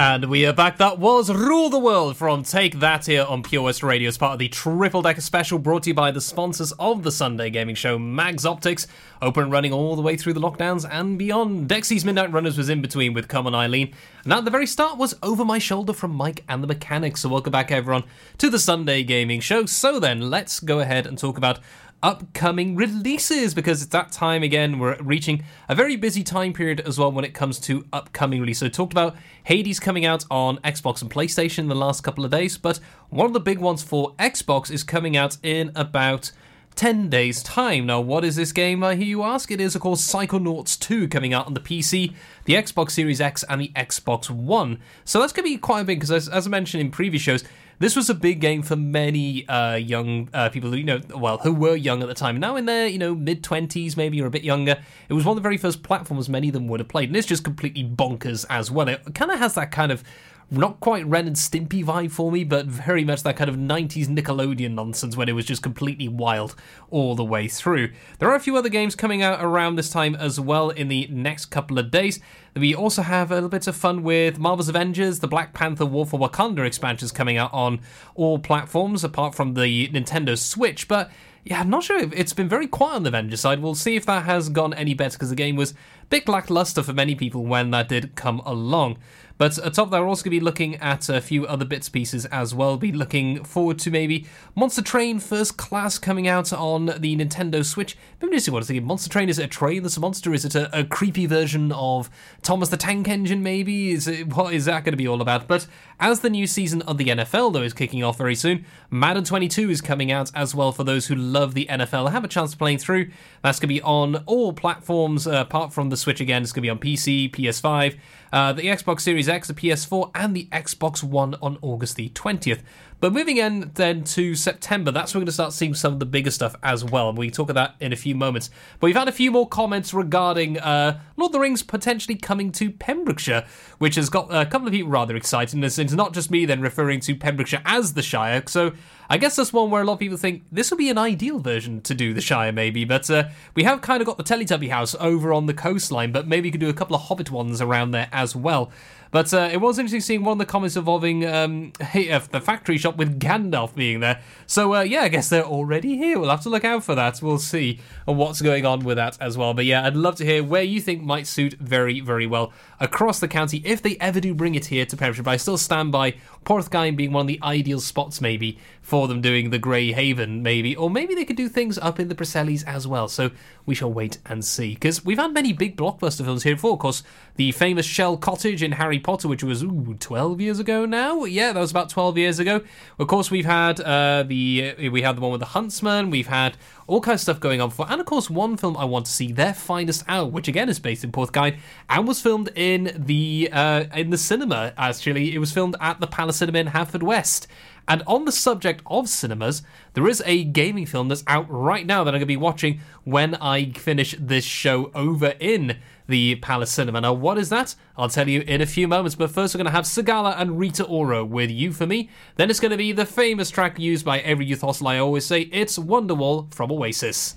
And 0.00 0.30
we 0.30 0.46
are 0.46 0.54
back. 0.54 0.78
That 0.78 0.98
was 0.98 1.30
Rule 1.30 1.68
the 1.68 1.78
World 1.78 2.16
from 2.16 2.42
Take 2.42 2.80
That 2.80 3.04
here 3.04 3.26
on 3.28 3.42
Pure 3.42 3.64
West 3.64 3.82
Radio 3.82 4.08
as 4.08 4.16
part 4.16 4.32
of 4.32 4.38
the 4.38 4.48
Triple 4.48 5.02
Decker 5.02 5.20
Special 5.20 5.58
brought 5.58 5.82
to 5.82 5.90
you 5.90 5.94
by 5.94 6.10
the 6.10 6.22
sponsors 6.22 6.72
of 6.78 7.02
the 7.02 7.12
Sunday 7.12 7.50
gaming 7.50 7.74
show, 7.74 7.98
Mags 7.98 8.46
Optics, 8.46 8.86
open 9.20 9.42
and 9.42 9.52
running 9.52 9.74
all 9.74 9.96
the 9.96 10.00
way 10.00 10.16
through 10.16 10.32
the 10.32 10.40
lockdowns 10.40 10.88
and 10.90 11.18
beyond. 11.18 11.68
Dexy's 11.68 12.06
Midnight 12.06 12.32
Runners 12.32 12.56
was 12.56 12.70
in 12.70 12.80
between 12.80 13.12
with 13.12 13.28
Come 13.28 13.46
On 13.46 13.54
Eileen. 13.54 13.92
And 14.24 14.32
at 14.32 14.46
the 14.46 14.50
very 14.50 14.66
start 14.66 14.96
was 14.96 15.18
Over 15.22 15.44
My 15.44 15.58
Shoulder 15.58 15.92
from 15.92 16.12
Mike 16.12 16.44
and 16.48 16.62
the 16.62 16.68
Mechanics. 16.68 17.20
So 17.20 17.28
welcome 17.28 17.52
back, 17.52 17.70
everyone, 17.70 18.04
to 18.38 18.48
the 18.48 18.58
Sunday 18.58 19.02
gaming 19.02 19.40
show. 19.40 19.66
So 19.66 20.00
then, 20.00 20.30
let's 20.30 20.60
go 20.60 20.80
ahead 20.80 21.06
and 21.06 21.18
talk 21.18 21.36
about 21.36 21.58
upcoming 22.02 22.76
releases 22.76 23.54
because 23.54 23.82
it's 23.82 23.90
that 23.92 24.12
time 24.12 24.42
again. 24.42 24.78
We're 24.78 24.96
reaching 25.00 25.44
a 25.68 25.74
very 25.74 25.96
busy 25.96 26.22
time 26.22 26.52
period 26.52 26.80
as 26.80 26.98
well 26.98 27.12
when 27.12 27.24
it 27.24 27.34
comes 27.34 27.58
to 27.60 27.84
upcoming 27.92 28.40
release. 28.40 28.58
So, 28.58 28.68
talked 28.68 28.92
about 28.92 29.16
Hades 29.44 29.80
coming 29.80 30.04
out 30.04 30.24
on 30.30 30.58
Xbox 30.58 31.02
and 31.02 31.10
PlayStation 31.10 31.68
the 31.68 31.74
last 31.74 32.02
couple 32.02 32.24
of 32.24 32.30
days, 32.30 32.58
but 32.58 32.80
one 33.08 33.26
of 33.26 33.32
the 33.32 33.40
big 33.40 33.58
ones 33.58 33.82
for 33.82 34.14
Xbox 34.14 34.70
is 34.70 34.82
coming 34.82 35.16
out 35.16 35.36
in 35.42 35.72
about 35.74 36.32
10 36.76 37.08
days' 37.10 37.42
time. 37.42 37.86
Now, 37.86 38.00
what 38.00 38.24
is 38.24 38.36
this 38.36 38.52
game, 38.52 38.82
I 38.82 38.94
hear 38.94 39.06
you 39.06 39.22
ask? 39.22 39.50
It 39.50 39.60
is, 39.60 39.74
of 39.74 39.82
course, 39.82 40.00
Psychonauts 40.00 40.78
2 40.78 41.08
coming 41.08 41.34
out 41.34 41.46
on 41.46 41.54
the 41.54 41.60
PC, 41.60 42.14
the 42.44 42.54
Xbox 42.54 42.92
Series 42.92 43.20
X, 43.20 43.44
and 43.48 43.60
the 43.60 43.72
Xbox 43.76 44.30
One. 44.30 44.78
So 45.04 45.20
that's 45.20 45.32
going 45.32 45.46
to 45.46 45.54
be 45.54 45.58
quite 45.58 45.80
a 45.80 45.84
big 45.84 45.98
because, 45.98 46.10
as, 46.10 46.28
as 46.28 46.46
I 46.46 46.50
mentioned 46.50 46.80
in 46.80 46.90
previous 46.90 47.22
shows, 47.22 47.44
this 47.80 47.96
was 47.96 48.08
a 48.08 48.14
big 48.14 48.40
game 48.40 48.62
for 48.62 48.76
many 48.76 49.48
uh, 49.48 49.74
young 49.74 50.28
uh, 50.32 50.48
people, 50.50 50.70
who, 50.70 50.76
you 50.76 50.84
know, 50.84 51.00
well, 51.16 51.38
who 51.38 51.52
were 51.52 51.74
young 51.74 52.02
at 52.02 52.08
the 52.08 52.14
time. 52.14 52.38
Now 52.38 52.54
in 52.54 52.66
their, 52.66 52.86
you 52.86 52.98
know, 52.98 53.14
mid 53.14 53.42
twenties, 53.42 53.96
maybe 53.96 54.22
or 54.22 54.26
a 54.26 54.30
bit 54.30 54.44
younger, 54.44 54.78
it 55.08 55.14
was 55.14 55.24
one 55.24 55.32
of 55.32 55.42
the 55.42 55.48
very 55.48 55.56
first 55.56 55.82
platforms 55.82 56.28
many 56.28 56.48
of 56.48 56.54
them 56.54 56.68
would 56.68 56.78
have 56.78 56.88
played, 56.88 57.08
and 57.08 57.16
it's 57.16 57.26
just 57.26 57.42
completely 57.42 57.82
bonkers 57.82 58.46
as 58.48 58.70
well. 58.70 58.86
It 58.86 59.14
kind 59.14 59.32
of 59.32 59.40
has 59.40 59.54
that 59.54 59.72
kind 59.72 59.90
of 59.90 60.04
not 60.50 60.80
quite 60.80 61.06
Ren 61.06 61.26
and 61.26 61.36
Stimpy 61.36 61.84
vibe 61.84 62.10
for 62.10 62.32
me, 62.32 62.44
but 62.44 62.66
very 62.66 63.04
much 63.04 63.22
that 63.22 63.36
kind 63.36 63.48
of 63.48 63.56
90s 63.56 64.06
Nickelodeon 64.06 64.72
nonsense 64.72 65.16
when 65.16 65.28
it 65.28 65.32
was 65.32 65.44
just 65.44 65.62
completely 65.62 66.08
wild 66.08 66.56
all 66.90 67.14
the 67.14 67.24
way 67.24 67.46
through. 67.46 67.92
There 68.18 68.28
are 68.28 68.34
a 68.34 68.40
few 68.40 68.56
other 68.56 68.68
games 68.68 68.96
coming 68.96 69.22
out 69.22 69.42
around 69.42 69.76
this 69.76 69.90
time 69.90 70.14
as 70.16 70.40
well 70.40 70.70
in 70.70 70.88
the 70.88 71.06
next 71.08 71.46
couple 71.46 71.78
of 71.78 71.90
days. 71.90 72.18
We 72.56 72.74
also 72.74 73.02
have 73.02 73.30
a 73.30 73.34
little 73.34 73.48
bit 73.48 73.68
of 73.68 73.76
fun 73.76 74.02
with 74.02 74.38
Marvel's 74.38 74.68
Avengers, 74.68 75.20
the 75.20 75.28
Black 75.28 75.54
Panther 75.54 75.86
War 75.86 76.04
for 76.04 76.18
Wakanda 76.18 76.66
expansions 76.66 77.12
coming 77.12 77.36
out 77.36 77.52
on 77.52 77.80
all 78.16 78.38
platforms 78.38 79.04
apart 79.04 79.36
from 79.36 79.54
the 79.54 79.88
Nintendo 79.88 80.36
Switch, 80.36 80.88
but 80.88 81.10
yeah, 81.44 81.60
I'm 81.60 81.70
not 81.70 81.84
sure. 81.84 81.98
if 81.98 82.12
It's 82.12 82.32
been 82.32 82.48
very 82.48 82.66
quiet 82.66 82.96
on 82.96 83.02
the 83.04 83.08
Avengers 83.08 83.40
side. 83.40 83.62
We'll 83.62 83.74
see 83.74 83.96
if 83.96 84.04
that 84.06 84.24
has 84.24 84.48
gone 84.48 84.74
any 84.74 84.94
better 84.94 85.16
because 85.16 85.30
the 85.30 85.36
game 85.36 85.56
was 85.56 85.72
a 85.72 85.74
bit 86.10 86.28
lackluster 86.28 86.82
for 86.82 86.92
many 86.92 87.14
people 87.14 87.44
when 87.44 87.70
that 87.70 87.88
did 87.88 88.14
come 88.14 88.40
along. 88.40 88.98
But 89.40 89.56
atop 89.66 89.90
that, 89.90 90.02
we're 90.02 90.06
also 90.06 90.22
going 90.22 90.36
to 90.36 90.38
be 90.38 90.44
looking 90.44 90.76
at 90.76 91.08
a 91.08 91.18
few 91.18 91.46
other 91.46 91.64
bits 91.64 91.88
pieces 91.88 92.26
as 92.26 92.54
well. 92.54 92.76
Be 92.76 92.92
looking 92.92 93.42
forward 93.42 93.78
to 93.78 93.90
maybe 93.90 94.26
Monster 94.54 94.82
Train 94.82 95.18
First 95.18 95.56
Class 95.56 95.96
coming 95.96 96.28
out 96.28 96.52
on 96.52 96.84
the 96.98 97.16
Nintendo 97.16 97.64
Switch. 97.64 97.96
Maybe 98.20 98.38
see 98.38 98.50
what 98.50 98.62
I 98.62 98.66
thinking. 98.66 98.86
Monster 98.86 99.08
Train 99.08 99.30
is 99.30 99.38
it 99.38 99.44
a 99.44 99.48
train 99.48 99.82
that's 99.82 99.96
a 99.96 100.00
monster? 100.00 100.34
Is 100.34 100.44
it 100.44 100.54
a, 100.54 100.80
a 100.80 100.84
creepy 100.84 101.24
version 101.24 101.72
of 101.72 102.10
Thomas 102.42 102.68
the 102.68 102.76
Tank 102.76 103.08
Engine? 103.08 103.42
Maybe 103.42 103.92
is 103.92 104.06
it 104.06 104.26
what 104.34 104.52
is 104.52 104.66
that 104.66 104.84
going 104.84 104.92
to 104.92 104.98
be 104.98 105.08
all 105.08 105.22
about? 105.22 105.48
But 105.48 105.66
as 105.98 106.20
the 106.20 106.28
new 106.28 106.46
season 106.46 106.82
of 106.82 106.98
the 106.98 107.06
NFL 107.06 107.54
though 107.54 107.62
is 107.62 107.72
kicking 107.72 108.04
off 108.04 108.18
very 108.18 108.34
soon, 108.34 108.66
Madden 108.90 109.24
22 109.24 109.70
is 109.70 109.80
coming 109.80 110.12
out 110.12 110.30
as 110.34 110.54
well 110.54 110.70
for 110.70 110.84
those 110.84 111.06
who 111.06 111.14
love 111.14 111.54
the 111.54 111.64
NFL. 111.70 112.12
Have 112.12 112.24
a 112.24 112.28
chance 112.28 112.52
of 112.52 112.58
playing 112.58 112.76
through. 112.76 113.10
That's 113.42 113.58
going 113.58 113.68
to 113.70 113.74
be 113.74 113.80
on 113.80 114.16
all 114.26 114.52
platforms 114.52 115.26
uh, 115.26 115.36
apart 115.36 115.72
from 115.72 115.88
the 115.88 115.96
Switch 115.96 116.20
again. 116.20 116.42
It's 116.42 116.52
going 116.52 116.60
to 116.60 116.66
be 116.66 116.68
on 116.68 116.78
PC, 116.78 117.30
PS5 117.34 117.96
uh, 118.32 118.52
the 118.52 118.62
Xbox 118.62 119.00
Series 119.00 119.28
X, 119.28 119.48
the 119.48 119.54
PS4, 119.54 120.10
and 120.14 120.34
the 120.34 120.48
Xbox 120.52 121.02
One 121.02 121.34
on 121.42 121.58
August 121.62 121.96
the 121.96 122.10
20th. 122.10 122.60
But 123.00 123.14
moving 123.14 123.38
in 123.38 123.70
then 123.74 124.04
to 124.04 124.34
September, 124.34 124.90
that's 124.90 125.14
when 125.14 125.20
we're 125.20 125.24
going 125.24 125.28
to 125.28 125.32
start 125.32 125.52
seeing 125.54 125.74
some 125.74 125.94
of 125.94 126.00
the 126.00 126.06
bigger 126.06 126.30
stuff 126.30 126.54
as 126.62 126.84
well. 126.84 127.08
And 127.08 127.16
we 127.16 127.28
can 127.28 127.34
talk 127.34 127.48
about 127.48 127.78
that 127.78 127.84
in 127.84 127.92
a 127.92 127.96
few 127.96 128.14
moments. 128.14 128.50
But 128.78 128.88
we've 128.88 128.96
had 128.96 129.08
a 129.08 129.12
few 129.12 129.30
more 129.30 129.48
comments 129.48 129.94
regarding 129.94 130.58
uh, 130.58 131.00
Lord 131.16 131.30
of 131.30 131.32
the 131.32 131.40
Rings 131.40 131.62
potentially 131.62 132.16
coming 132.16 132.52
to 132.52 132.70
Pembrokeshire, 132.70 133.46
which 133.78 133.94
has 133.94 134.10
got 134.10 134.28
a 134.30 134.44
couple 134.44 134.68
of 134.68 134.72
people 134.72 134.90
rather 134.90 135.16
excited. 135.16 135.54
And 135.54 135.64
it's 135.64 135.78
it's 135.78 135.92
not 135.92 136.12
just 136.12 136.30
me 136.30 136.44
then 136.44 136.60
referring 136.60 137.00
to 137.00 137.14
Pembrokeshire 137.14 137.62
as 137.64 137.94
the 137.94 138.02
Shire. 138.02 138.42
So 138.46 138.72
I 139.08 139.18
guess 139.18 139.36
that's 139.36 139.52
one 139.52 139.70
where 139.70 139.82
a 139.82 139.84
lot 139.84 139.94
of 139.94 139.98
people 139.98 140.16
think 140.16 140.44
this 140.52 140.70
would 140.70 140.78
be 140.78 140.90
an 140.90 140.98
ideal 140.98 141.40
version 141.40 141.80
to 141.82 141.94
do 141.94 142.14
the 142.14 142.20
Shire, 142.20 142.52
maybe. 142.52 142.84
But 142.84 143.10
uh, 143.10 143.28
we 143.54 143.64
have 143.64 143.80
kind 143.80 144.00
of 144.00 144.06
got 144.06 144.18
the 144.18 144.24
Teletubby 144.24 144.70
house 144.70 144.94
over 145.00 145.32
on 145.32 145.46
the 145.46 145.54
coastline, 145.54 146.12
but 146.12 146.28
maybe 146.28 146.48
you 146.48 146.52
could 146.52 146.60
do 146.60 146.68
a 146.68 146.74
couple 146.74 146.94
of 146.94 147.02
Hobbit 147.02 147.30
ones 147.30 147.60
around 147.60 147.90
there 147.90 148.08
as 148.12 148.36
well. 148.36 148.70
But 149.10 149.34
uh, 149.34 149.48
it 149.52 149.60
was 149.60 149.78
interesting 149.78 150.00
seeing 150.00 150.24
one 150.24 150.32
of 150.32 150.38
the 150.38 150.46
comments 150.46 150.76
involving 150.76 151.26
um, 151.26 151.72
uh, 151.80 152.20
the 152.30 152.40
factory 152.40 152.78
shop 152.78 152.96
with 152.96 153.18
Gandalf 153.18 153.74
being 153.74 154.00
there. 154.00 154.20
So 154.46 154.74
uh, 154.74 154.82
yeah, 154.82 155.02
I 155.02 155.08
guess 155.08 155.28
they're 155.28 155.44
already 155.44 155.96
here. 155.96 156.18
We'll 156.18 156.30
have 156.30 156.42
to 156.42 156.48
look 156.48 156.64
out 156.64 156.84
for 156.84 156.94
that. 156.94 157.20
We'll 157.20 157.38
see 157.38 157.80
what's 158.04 158.40
going 158.40 158.64
on 158.64 158.80
with 158.80 158.96
that 158.98 159.20
as 159.20 159.36
well. 159.36 159.52
But 159.52 159.64
yeah, 159.64 159.84
I'd 159.84 159.96
love 159.96 160.16
to 160.16 160.24
hear 160.24 160.44
where 160.44 160.62
you 160.62 160.80
think 160.80 161.02
might 161.02 161.26
suit 161.26 161.54
very, 161.54 162.00
very 162.00 162.26
well 162.26 162.52
across 162.78 163.18
the 163.18 163.28
county 163.28 163.62
if 163.64 163.82
they 163.82 163.96
ever 163.98 164.20
do 164.20 164.32
bring 164.32 164.54
it 164.54 164.66
here 164.66 164.86
to 164.86 164.96
Pembrokeshire. 164.96 165.24
But 165.24 165.32
I 165.32 165.36
still 165.38 165.58
stand 165.58 165.90
by 165.90 166.14
Porthgain 166.44 166.96
being 166.96 167.12
one 167.12 167.22
of 167.22 167.28
the 167.28 167.40
ideal 167.42 167.80
spots 167.80 168.20
maybe 168.20 168.58
for 168.80 169.08
them 169.08 169.20
doing 169.20 169.50
the 169.50 169.58
Grey 169.58 169.92
Haven 169.92 170.42
maybe, 170.42 170.74
or 170.76 170.88
maybe 170.88 171.14
they 171.14 171.24
could 171.24 171.36
do 171.36 171.48
things 171.48 171.78
up 171.78 171.98
in 171.98 172.08
the 172.08 172.14
Presellies 172.14 172.64
as 172.66 172.86
well. 172.86 173.08
So 173.08 173.30
we 173.66 173.74
shall 173.74 173.92
wait 173.92 174.18
and 174.24 174.44
see 174.44 174.74
because 174.74 175.04
we've 175.04 175.18
had 175.18 175.32
many 175.32 175.52
big 175.52 175.76
blockbuster 175.76 176.24
films 176.24 176.44
here 176.44 176.54
before. 176.54 176.74
Of 176.74 176.78
course, 176.78 177.02
the 177.36 177.52
famous 177.52 177.86
Shell 177.86 178.18
Cottage 178.18 178.62
in 178.62 178.72
Harry 178.72 178.99
Potter, 179.00 179.28
which 179.28 179.42
was 179.42 179.62
ooh, 179.62 179.96
12 179.98 180.40
years 180.40 180.58
ago 180.58 180.84
now. 180.84 181.24
Yeah, 181.24 181.52
that 181.52 181.60
was 181.60 181.70
about 181.70 181.90
12 181.90 182.18
years 182.18 182.38
ago. 182.38 182.62
Of 182.98 183.08
course, 183.08 183.30
we've 183.30 183.44
had 183.44 183.80
uh, 183.80 184.24
the 184.26 184.88
we 184.90 185.02
had 185.02 185.16
the 185.16 185.20
one 185.20 185.32
with 185.32 185.40
the 185.40 185.46
Huntsman. 185.46 186.10
We've 186.10 186.26
had 186.28 186.56
all 186.86 187.00
kinds 187.00 187.20
of 187.20 187.22
stuff 187.22 187.40
going 187.40 187.60
on 187.60 187.70
for, 187.70 187.86
and 187.88 188.00
of 188.00 188.06
course, 188.06 188.30
one 188.30 188.56
film 188.56 188.76
I 188.76 188.84
want 188.84 189.06
to 189.06 189.12
see, 189.12 189.32
Their 189.32 189.54
Finest 189.54 190.04
Hour, 190.08 190.26
which 190.26 190.48
again 190.48 190.68
is 190.68 190.78
based 190.78 191.04
in 191.04 191.12
Porthgain 191.12 191.58
and 191.88 192.06
was 192.06 192.20
filmed 192.20 192.50
in 192.54 192.92
the 192.96 193.48
uh, 193.52 193.84
in 193.94 194.10
the 194.10 194.18
cinema. 194.18 194.72
Actually, 194.76 195.34
it 195.34 195.38
was 195.38 195.52
filmed 195.52 195.76
at 195.80 196.00
the 196.00 196.06
Palace 196.06 196.36
Cinema 196.36 196.58
in 196.58 196.66
Haverfordwest. 196.68 197.46
And 197.88 198.04
on 198.06 198.24
the 198.24 198.30
subject 198.30 198.82
of 198.86 199.08
cinemas, 199.08 199.62
there 199.94 200.06
is 200.06 200.22
a 200.24 200.44
gaming 200.44 200.86
film 200.86 201.08
that's 201.08 201.24
out 201.26 201.46
right 201.50 201.84
now 201.84 202.04
that 202.04 202.10
I'm 202.10 202.20
going 202.20 202.20
to 202.20 202.26
be 202.26 202.36
watching 202.36 202.80
when 203.02 203.34
I 203.36 203.72
finish 203.72 204.14
this 204.18 204.44
show 204.44 204.92
over 204.94 205.34
in 205.40 205.76
the 206.10 206.34
Palace 206.36 206.70
Cinema. 206.70 207.00
Now, 207.00 207.14
what 207.14 207.38
is 207.38 207.48
that? 207.48 207.74
I'll 207.96 208.10
tell 208.10 208.28
you 208.28 208.42
in 208.42 208.60
a 208.60 208.66
few 208.66 208.86
moments, 208.86 209.14
but 209.14 209.30
first 209.30 209.54
we're 209.54 209.60
going 209.60 209.66
to 209.66 209.72
have 209.72 209.84
Sigala 209.84 210.38
and 210.38 210.58
Rita 210.58 210.84
Ora 210.84 211.24
with 211.24 211.50
You 211.50 211.72
For 211.72 211.86
Me. 211.86 212.10
Then 212.36 212.50
it's 212.50 212.60
going 212.60 212.72
to 212.72 212.76
be 212.76 212.92
the 212.92 213.06
famous 213.06 213.48
track 213.48 213.78
used 213.78 214.04
by 214.04 214.18
every 214.20 214.44
youth 214.44 214.60
hostel 214.60 214.88
I 214.88 214.98
always 214.98 215.24
say, 215.24 215.42
it's 215.52 215.78
Wonderwall 215.78 216.52
from 216.52 216.70
Oasis. 216.70 217.36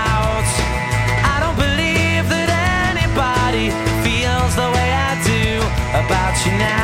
You 6.45 6.51
now. 6.53 6.80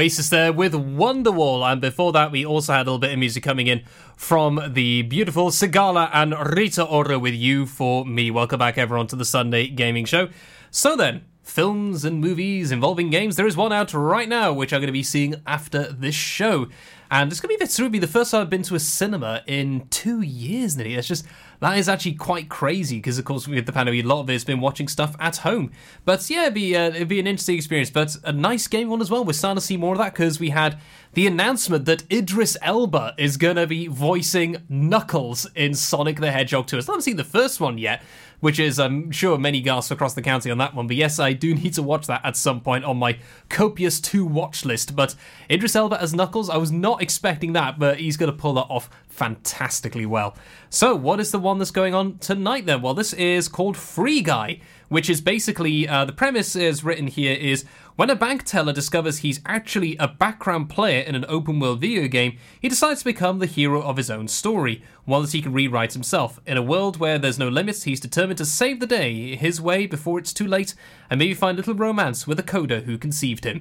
Oasis 0.00 0.30
there 0.30 0.50
with 0.50 0.72
Wonderwall, 0.72 1.70
and 1.70 1.78
before 1.78 2.10
that, 2.12 2.32
we 2.32 2.46
also 2.46 2.72
had 2.72 2.86
a 2.86 2.88
little 2.88 2.98
bit 2.98 3.12
of 3.12 3.18
music 3.18 3.42
coming 3.42 3.66
in 3.66 3.82
from 4.16 4.58
the 4.72 5.02
beautiful 5.02 5.50
Sigala 5.50 6.08
and 6.14 6.34
Rita 6.56 6.82
Ora 6.82 7.18
with 7.18 7.34
You 7.34 7.66
for 7.66 8.06
Me. 8.06 8.30
Welcome 8.30 8.60
back, 8.60 8.78
everyone, 8.78 9.08
to 9.08 9.16
the 9.16 9.26
Sunday 9.26 9.66
Gaming 9.66 10.06
Show. 10.06 10.30
So 10.70 10.96
then, 10.96 11.26
films 11.42 12.06
and 12.06 12.18
movies 12.18 12.72
involving 12.72 13.10
games. 13.10 13.36
There 13.36 13.46
is 13.46 13.58
one 13.58 13.74
out 13.74 13.92
right 13.92 14.26
now, 14.26 14.54
which 14.54 14.72
I'm 14.72 14.80
going 14.80 14.86
to 14.86 14.92
be 14.92 15.02
seeing 15.02 15.34
after 15.46 15.92
this 15.92 16.14
show. 16.14 16.68
And 17.10 17.32
it's 17.32 17.40
going 17.40 17.54
to 17.54 17.58
be 17.58 17.64
this 17.64 17.78
will 17.78 17.88
be 17.88 17.98
the 17.98 18.06
first 18.06 18.30
time 18.30 18.42
I've 18.42 18.50
been 18.50 18.62
to 18.64 18.76
a 18.76 18.80
cinema 18.80 19.42
in 19.46 19.86
two 19.90 20.20
years 20.20 20.76
nearly. 20.76 20.94
That's 20.94 21.08
just 21.08 21.26
that 21.58 21.76
is 21.76 21.88
actually 21.88 22.14
quite 22.14 22.48
crazy 22.48 22.98
because 22.98 23.18
of 23.18 23.24
course 23.24 23.48
with 23.48 23.66
the 23.66 23.72
pandemic, 23.72 24.04
a 24.04 24.08
lot 24.08 24.20
of 24.20 24.30
it's 24.30 24.44
been 24.44 24.60
watching 24.60 24.86
stuff 24.86 25.16
at 25.18 25.38
home. 25.38 25.72
But 26.04 26.28
yeah, 26.30 26.42
it'd 26.42 26.54
be 26.54 26.76
uh, 26.76 26.90
it'd 26.90 27.08
be 27.08 27.18
an 27.18 27.26
interesting 27.26 27.56
experience. 27.56 27.90
But 27.90 28.16
a 28.24 28.32
nice 28.32 28.68
game 28.68 28.88
one 28.88 29.00
as 29.00 29.10
well. 29.10 29.24
We're 29.24 29.32
starting 29.32 29.56
to 29.56 29.66
see 29.66 29.76
more 29.76 29.94
of 29.94 29.98
that 29.98 30.14
because 30.14 30.38
we 30.38 30.50
had 30.50 30.78
the 31.12 31.26
announcement 31.26 31.86
that 31.86 32.04
Idris 32.12 32.56
Elba 32.62 33.14
is 33.18 33.36
going 33.36 33.56
to 33.56 33.66
be 33.66 33.88
voicing 33.88 34.58
Knuckles 34.68 35.46
in 35.54 35.74
Sonic 35.74 36.20
the 36.20 36.30
Hedgehog 36.30 36.68
2. 36.68 36.76
I 36.76 36.80
still 36.80 36.94
haven't 36.94 37.02
seen 37.02 37.16
the 37.16 37.24
first 37.24 37.60
one 37.60 37.78
yet. 37.78 38.02
which 38.40 38.58
is, 38.58 38.78
I'm 38.78 39.10
sure, 39.10 39.38
many 39.38 39.60
gasps 39.60 39.90
across 39.90 40.14
the 40.14 40.22
county 40.22 40.50
on 40.50 40.58
that 40.58 40.74
one. 40.74 40.86
But 40.86 40.96
yes, 40.96 41.18
I 41.18 41.32
do 41.32 41.54
need 41.54 41.74
to 41.74 41.82
watch 41.82 42.06
that 42.06 42.24
at 42.24 42.36
some 42.36 42.60
point 42.60 42.84
on 42.84 42.96
my 42.96 43.18
copious 43.48 44.00
to 44.00 44.24
watch 44.24 44.64
list. 44.64 44.96
But 44.96 45.14
Idris 45.50 45.76
Elba 45.76 46.00
as 46.00 46.14
Knuckles, 46.14 46.50
I 46.50 46.56
was 46.56 46.72
not 46.72 47.02
expecting 47.02 47.52
that, 47.52 47.78
but 47.78 48.00
he's 48.00 48.16
going 48.16 48.32
to 48.32 48.36
pull 48.36 48.54
that 48.54 48.66
off 48.68 48.90
fantastically 49.08 50.06
well. 50.06 50.36
So, 50.70 50.96
what 50.96 51.20
is 51.20 51.30
the 51.30 51.38
one 51.38 51.58
that's 51.58 51.70
going 51.70 51.94
on 51.94 52.18
tonight 52.18 52.66
then? 52.66 52.80
Well, 52.82 52.94
this 52.94 53.12
is 53.12 53.48
called 53.48 53.76
Free 53.76 54.22
Guy, 54.22 54.60
which 54.88 55.10
is 55.10 55.20
basically 55.20 55.86
uh, 55.86 56.04
the 56.04 56.12
premise 56.12 56.56
is 56.56 56.82
written 56.82 57.06
here 57.06 57.34
is 57.34 57.64
when 58.00 58.08
a 58.08 58.16
bank 58.16 58.44
teller 58.44 58.72
discovers 58.72 59.18
he's 59.18 59.42
actually 59.44 59.94
a 59.98 60.08
background 60.08 60.70
player 60.70 61.02
in 61.02 61.14
an 61.14 61.26
open 61.28 61.60
world 61.60 61.82
video 61.82 62.08
game, 62.08 62.38
he 62.58 62.66
decides 62.66 63.00
to 63.00 63.04
become 63.04 63.40
the 63.40 63.44
hero 63.44 63.82
of 63.82 63.98
his 63.98 64.08
own 64.08 64.26
story, 64.26 64.82
one 65.04 65.20
that 65.20 65.32
he 65.32 65.42
can 65.42 65.52
rewrite 65.52 65.92
himself. 65.92 66.40
In 66.46 66.56
a 66.56 66.62
world 66.62 66.96
where 66.96 67.18
there's 67.18 67.38
no 67.38 67.50
limits, 67.50 67.82
he's 67.82 68.00
determined 68.00 68.38
to 68.38 68.46
save 68.46 68.80
the 68.80 68.86
day 68.86 69.36
his 69.36 69.60
way 69.60 69.84
before 69.84 70.18
it's 70.18 70.32
too 70.32 70.46
late, 70.46 70.74
and 71.10 71.18
maybe 71.18 71.34
find 71.34 71.58
a 71.58 71.60
little 71.60 71.74
romance 71.74 72.26
with 72.26 72.40
a 72.40 72.42
coder 72.42 72.84
who 72.84 72.96
conceived 72.96 73.44
him. 73.44 73.60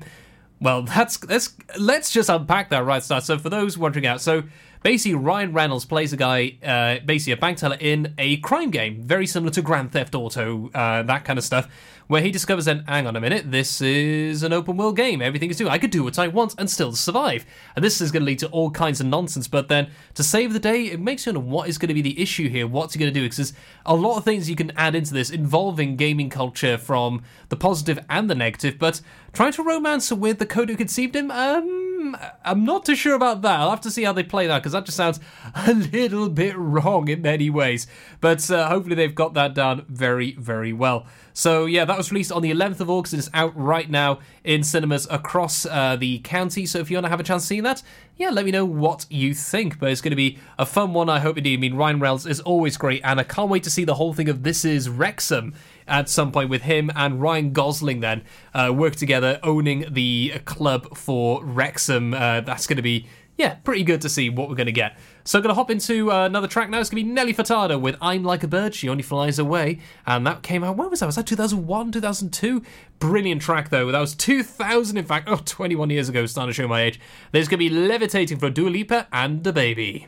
Well, 0.61 0.83
that's 0.83 1.21
let's 1.25 1.55
let's 1.77 2.09
just 2.09 2.29
unpack 2.29 2.69
that 2.69 2.85
right 2.85 3.03
start. 3.03 3.23
So 3.23 3.37
for 3.37 3.49
those 3.49 3.77
wondering 3.77 4.05
out, 4.05 4.21
so 4.21 4.43
basically 4.83 5.15
Ryan 5.15 5.53
Reynolds 5.53 5.85
plays 5.85 6.13
a 6.13 6.17
guy, 6.17 6.57
uh, 6.63 7.03
basically 7.05 7.33
a 7.33 7.37
bank 7.37 7.57
teller 7.57 7.77
in 7.79 8.13
a 8.17 8.37
crime 8.37 8.69
game, 8.69 9.01
very 9.01 9.27
similar 9.27 9.51
to 9.51 9.61
Grand 9.61 9.91
Theft 9.91 10.15
Auto, 10.15 10.69
uh, 10.73 11.03
that 11.03 11.25
kind 11.25 11.37
of 11.37 11.45
stuff, 11.45 11.67
where 12.09 12.23
he 12.23 12.31
discovers 12.31 12.65
then, 12.65 12.83
hang 12.87 13.05
on 13.05 13.15
a 13.15 13.21
minute, 13.21 13.51
this 13.51 13.81
is 13.81 14.41
an 14.41 14.51
open 14.51 14.75
world 14.75 14.95
game. 14.95 15.21
Everything 15.21 15.51
is 15.51 15.57
doing. 15.57 15.71
I 15.71 15.77
could 15.77 15.91
do 15.91 16.03
what 16.03 16.17
I 16.17 16.27
want 16.27 16.55
and 16.57 16.67
still 16.67 16.91
survive. 16.93 17.45
And 17.75 17.85
this 17.85 18.01
is 18.01 18.11
going 18.11 18.21
to 18.21 18.25
lead 18.25 18.39
to 18.39 18.47
all 18.47 18.71
kinds 18.71 18.99
of 18.99 19.05
nonsense. 19.05 19.47
But 19.47 19.67
then 19.67 19.91
to 20.15 20.23
save 20.23 20.53
the 20.53 20.59
day, 20.59 20.85
it 20.85 20.99
makes 20.99 21.27
you 21.27 21.33
wonder 21.33 21.47
what 21.47 21.69
is 21.69 21.77
going 21.77 21.89
to 21.89 21.93
be 21.93 22.01
the 22.01 22.19
issue 22.19 22.49
here. 22.49 22.65
What's 22.65 22.95
he 22.95 22.99
going 22.99 23.13
to 23.13 23.19
do? 23.19 23.23
Because 23.23 23.37
there's 23.37 23.53
a 23.85 23.93
lot 23.93 24.17
of 24.17 24.23
things 24.23 24.49
you 24.49 24.55
can 24.55 24.71
add 24.75 24.95
into 24.95 25.13
this 25.13 25.29
involving 25.29 25.97
gaming 25.97 26.31
culture 26.31 26.79
from 26.79 27.21
the 27.49 27.55
positive 27.55 28.03
and 28.09 28.27
the 28.27 28.33
negative. 28.33 28.79
But 28.79 29.01
trying 29.31 29.51
to 29.53 29.63
romance 29.63 30.11
with 30.11 30.39
the 30.39 30.47
code 30.47 30.69
who 30.69 30.75
conceived 30.75 31.15
him, 31.15 31.29
um, 31.29 32.17
I'm 32.43 32.65
not 32.65 32.85
too 32.85 32.95
sure 32.95 33.13
about 33.13 33.43
that. 33.43 33.59
I'll 33.59 33.69
have 33.69 33.81
to 33.81 33.91
see 33.91 34.03
how 34.03 34.13
they 34.13 34.23
play 34.23 34.47
that 34.47 34.59
because 34.59 34.71
that 34.71 34.85
just 34.85 34.97
sounds 34.97 35.19
a 35.55 35.73
little 35.73 36.29
bit 36.29 36.57
wrong 36.57 37.07
in 37.07 37.21
many 37.21 37.51
ways. 37.51 37.85
But 38.19 38.49
uh, 38.49 38.67
hopefully 38.67 38.95
they've 38.95 39.13
got 39.13 39.33
that 39.35 39.53
done 39.53 39.85
very, 39.87 40.33
very 40.33 40.73
well. 40.73 41.05
So 41.39 41.67
yeah, 41.67 41.85
that 41.85 41.97
was 41.97 42.11
released 42.11 42.33
on 42.33 42.41
the 42.41 42.51
11th 42.51 42.81
of 42.81 42.89
August 42.89 43.13
and 43.13 43.21
it's 43.21 43.29
out 43.33 43.55
right 43.55 43.89
now 43.89 44.19
in 44.43 44.61
cinemas 44.61 45.07
across 45.09 45.65
uh, 45.65 45.95
the 45.95 46.19
county. 46.19 46.65
So 46.65 46.79
if 46.79 46.91
you 46.91 46.97
want 46.97 47.05
to 47.05 47.09
have 47.09 47.21
a 47.21 47.23
chance 47.23 47.45
seeing 47.45 47.63
that, 47.63 47.81
yeah, 48.17 48.29
let 48.29 48.43
me 48.43 48.51
know 48.51 48.65
what 48.65 49.05
you 49.09 49.33
think. 49.33 49.79
But 49.79 49.89
it's 49.89 50.01
going 50.01 50.11
to 50.11 50.17
be 50.17 50.37
a 50.57 50.65
fun 50.65 50.91
one, 50.91 51.07
I 51.07 51.19
hope 51.19 51.37
indeed. 51.37 51.57
I 51.57 51.61
mean, 51.61 51.75
Ryan 51.75 52.01
Reynolds 52.01 52.25
is 52.25 52.41
always 52.41 52.75
great, 52.75 53.01
and 53.05 53.21
I 53.21 53.23
can't 53.23 53.49
wait 53.49 53.63
to 53.63 53.69
see 53.69 53.85
the 53.85 53.95
whole 53.95 54.13
thing 54.13 54.27
of 54.27 54.43
This 54.43 54.65
Is 54.65 54.89
Wrexham 54.89 55.53
at 55.87 56.09
some 56.09 56.33
point 56.33 56.49
with 56.49 56.63
him 56.63 56.91
and 56.93 57.21
Ryan 57.21 57.53
Gosling 57.53 58.01
then 58.01 58.23
uh, 58.53 58.73
work 58.75 58.97
together 58.97 59.39
owning 59.41 59.85
the 59.89 60.41
club 60.43 60.97
for 60.97 61.41
Wrexham. 61.45 62.13
Uh, 62.13 62.41
that's 62.41 62.67
going 62.67 62.75
to 62.75 62.83
be 62.83 63.07
yeah, 63.39 63.53
pretty 63.63 63.83
good 63.83 64.01
to 64.01 64.09
see 64.09 64.29
what 64.29 64.49
we're 64.49 64.55
going 64.55 64.65
to 64.65 64.73
get. 64.73 64.97
So 65.29 65.39
going 65.41 65.49
to 65.49 65.53
hop 65.53 65.69
into 65.69 66.11
uh, 66.11 66.25
another 66.25 66.47
track 66.47 66.71
now. 66.71 66.79
It's 66.79 66.89
going 66.89 67.03
to 67.03 67.07
be 67.07 67.13
Nelly 67.13 67.35
Furtado 67.35 67.79
with 67.79 67.95
I'm 68.01 68.23
Like 68.23 68.41
a 68.41 68.47
Bird, 68.47 68.73
She 68.73 68.89
Only 68.89 69.03
Flies 69.03 69.37
Away. 69.37 69.77
And 70.07 70.25
that 70.25 70.41
came 70.41 70.63
out, 70.63 70.75
when 70.75 70.89
was 70.89 71.01
that? 71.01 71.05
Was 71.05 71.17
that 71.17 71.27
2001, 71.27 71.91
2002? 71.91 72.63
Brilliant 72.97 73.39
track, 73.39 73.69
though. 73.69 73.91
That 73.91 73.99
was 73.99 74.15
2000, 74.15 74.97
in 74.97 75.05
fact. 75.05 75.29
Oh, 75.29 75.39
21 75.45 75.91
years 75.91 76.09
ago, 76.09 76.25
starting 76.25 76.49
to 76.49 76.53
show 76.55 76.67
my 76.67 76.81
age. 76.81 76.99
There's 77.31 77.47
going 77.47 77.63
to 77.63 77.69
be 77.69 77.69
Levitating 77.69 78.39
for 78.39 78.49
Dua 78.49 78.69
Lipa 78.71 79.05
and 79.13 79.43
DaBaby. 79.43 80.07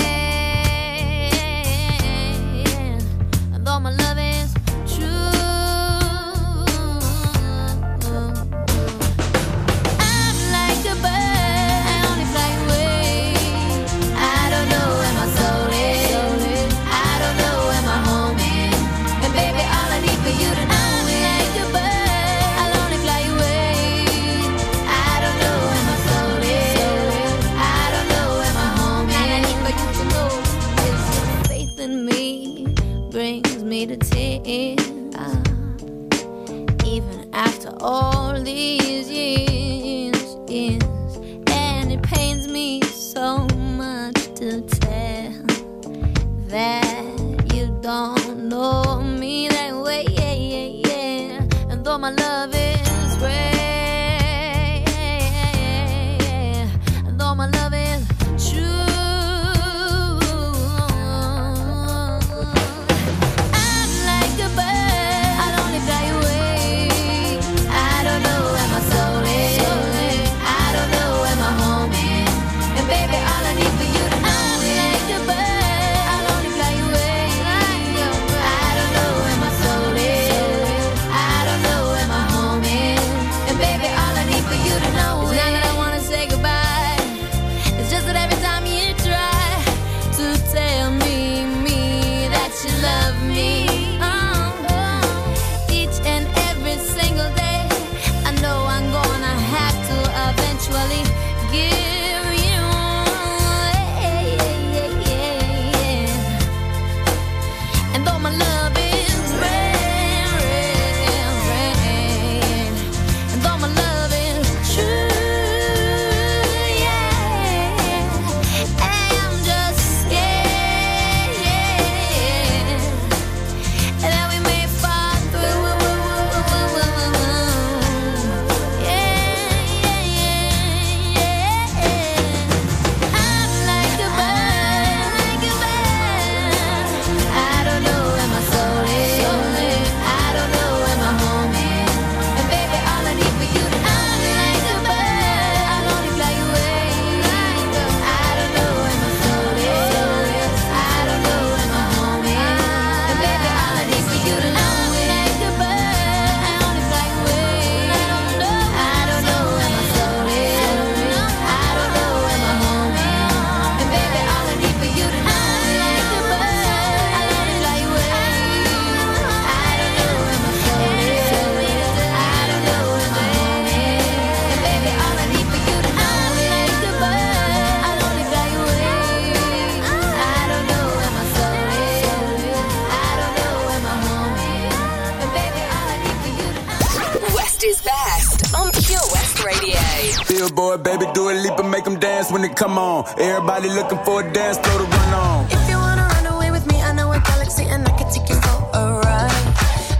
Billboard, 190.71 190.83
baby, 190.83 191.11
Dua 191.13 191.33
Lipa 191.33 191.61
and 191.63 191.71
make 191.71 191.83
them 191.83 191.99
dance 191.99 192.31
when 192.31 192.41
they 192.43 192.49
come 192.49 192.77
on. 192.77 193.03
Everybody 193.19 193.69
looking 193.69 193.99
for 194.05 194.21
a 194.21 194.33
dance 194.33 194.57
floor 194.59 194.79
to 194.79 194.85
run 194.85 195.13
on. 195.13 195.45
If 195.51 195.69
you 195.69 195.75
wanna 195.77 196.07
run 196.15 196.25
away 196.27 196.51
with 196.51 196.65
me, 196.67 196.81
I 196.81 196.93
know 196.93 197.11
a 197.11 197.19
galaxy 197.19 197.65
and 197.65 197.85
I 197.87 197.91
can 197.97 198.09
take 198.11 198.29
you 198.29 198.35
for 198.35 198.57
a 198.73 198.83
ride. 199.03 199.45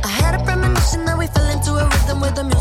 I 0.03 0.07
had 0.07 0.39
a 0.39 0.43
premonition 0.45 1.03
that 1.05 1.17
we 1.17 1.27
fell 1.27 1.49
into 1.49 1.71
a 1.75 1.83
rhythm 1.89 2.21
where 2.21 2.31
the 2.31 2.43
music 2.43 2.60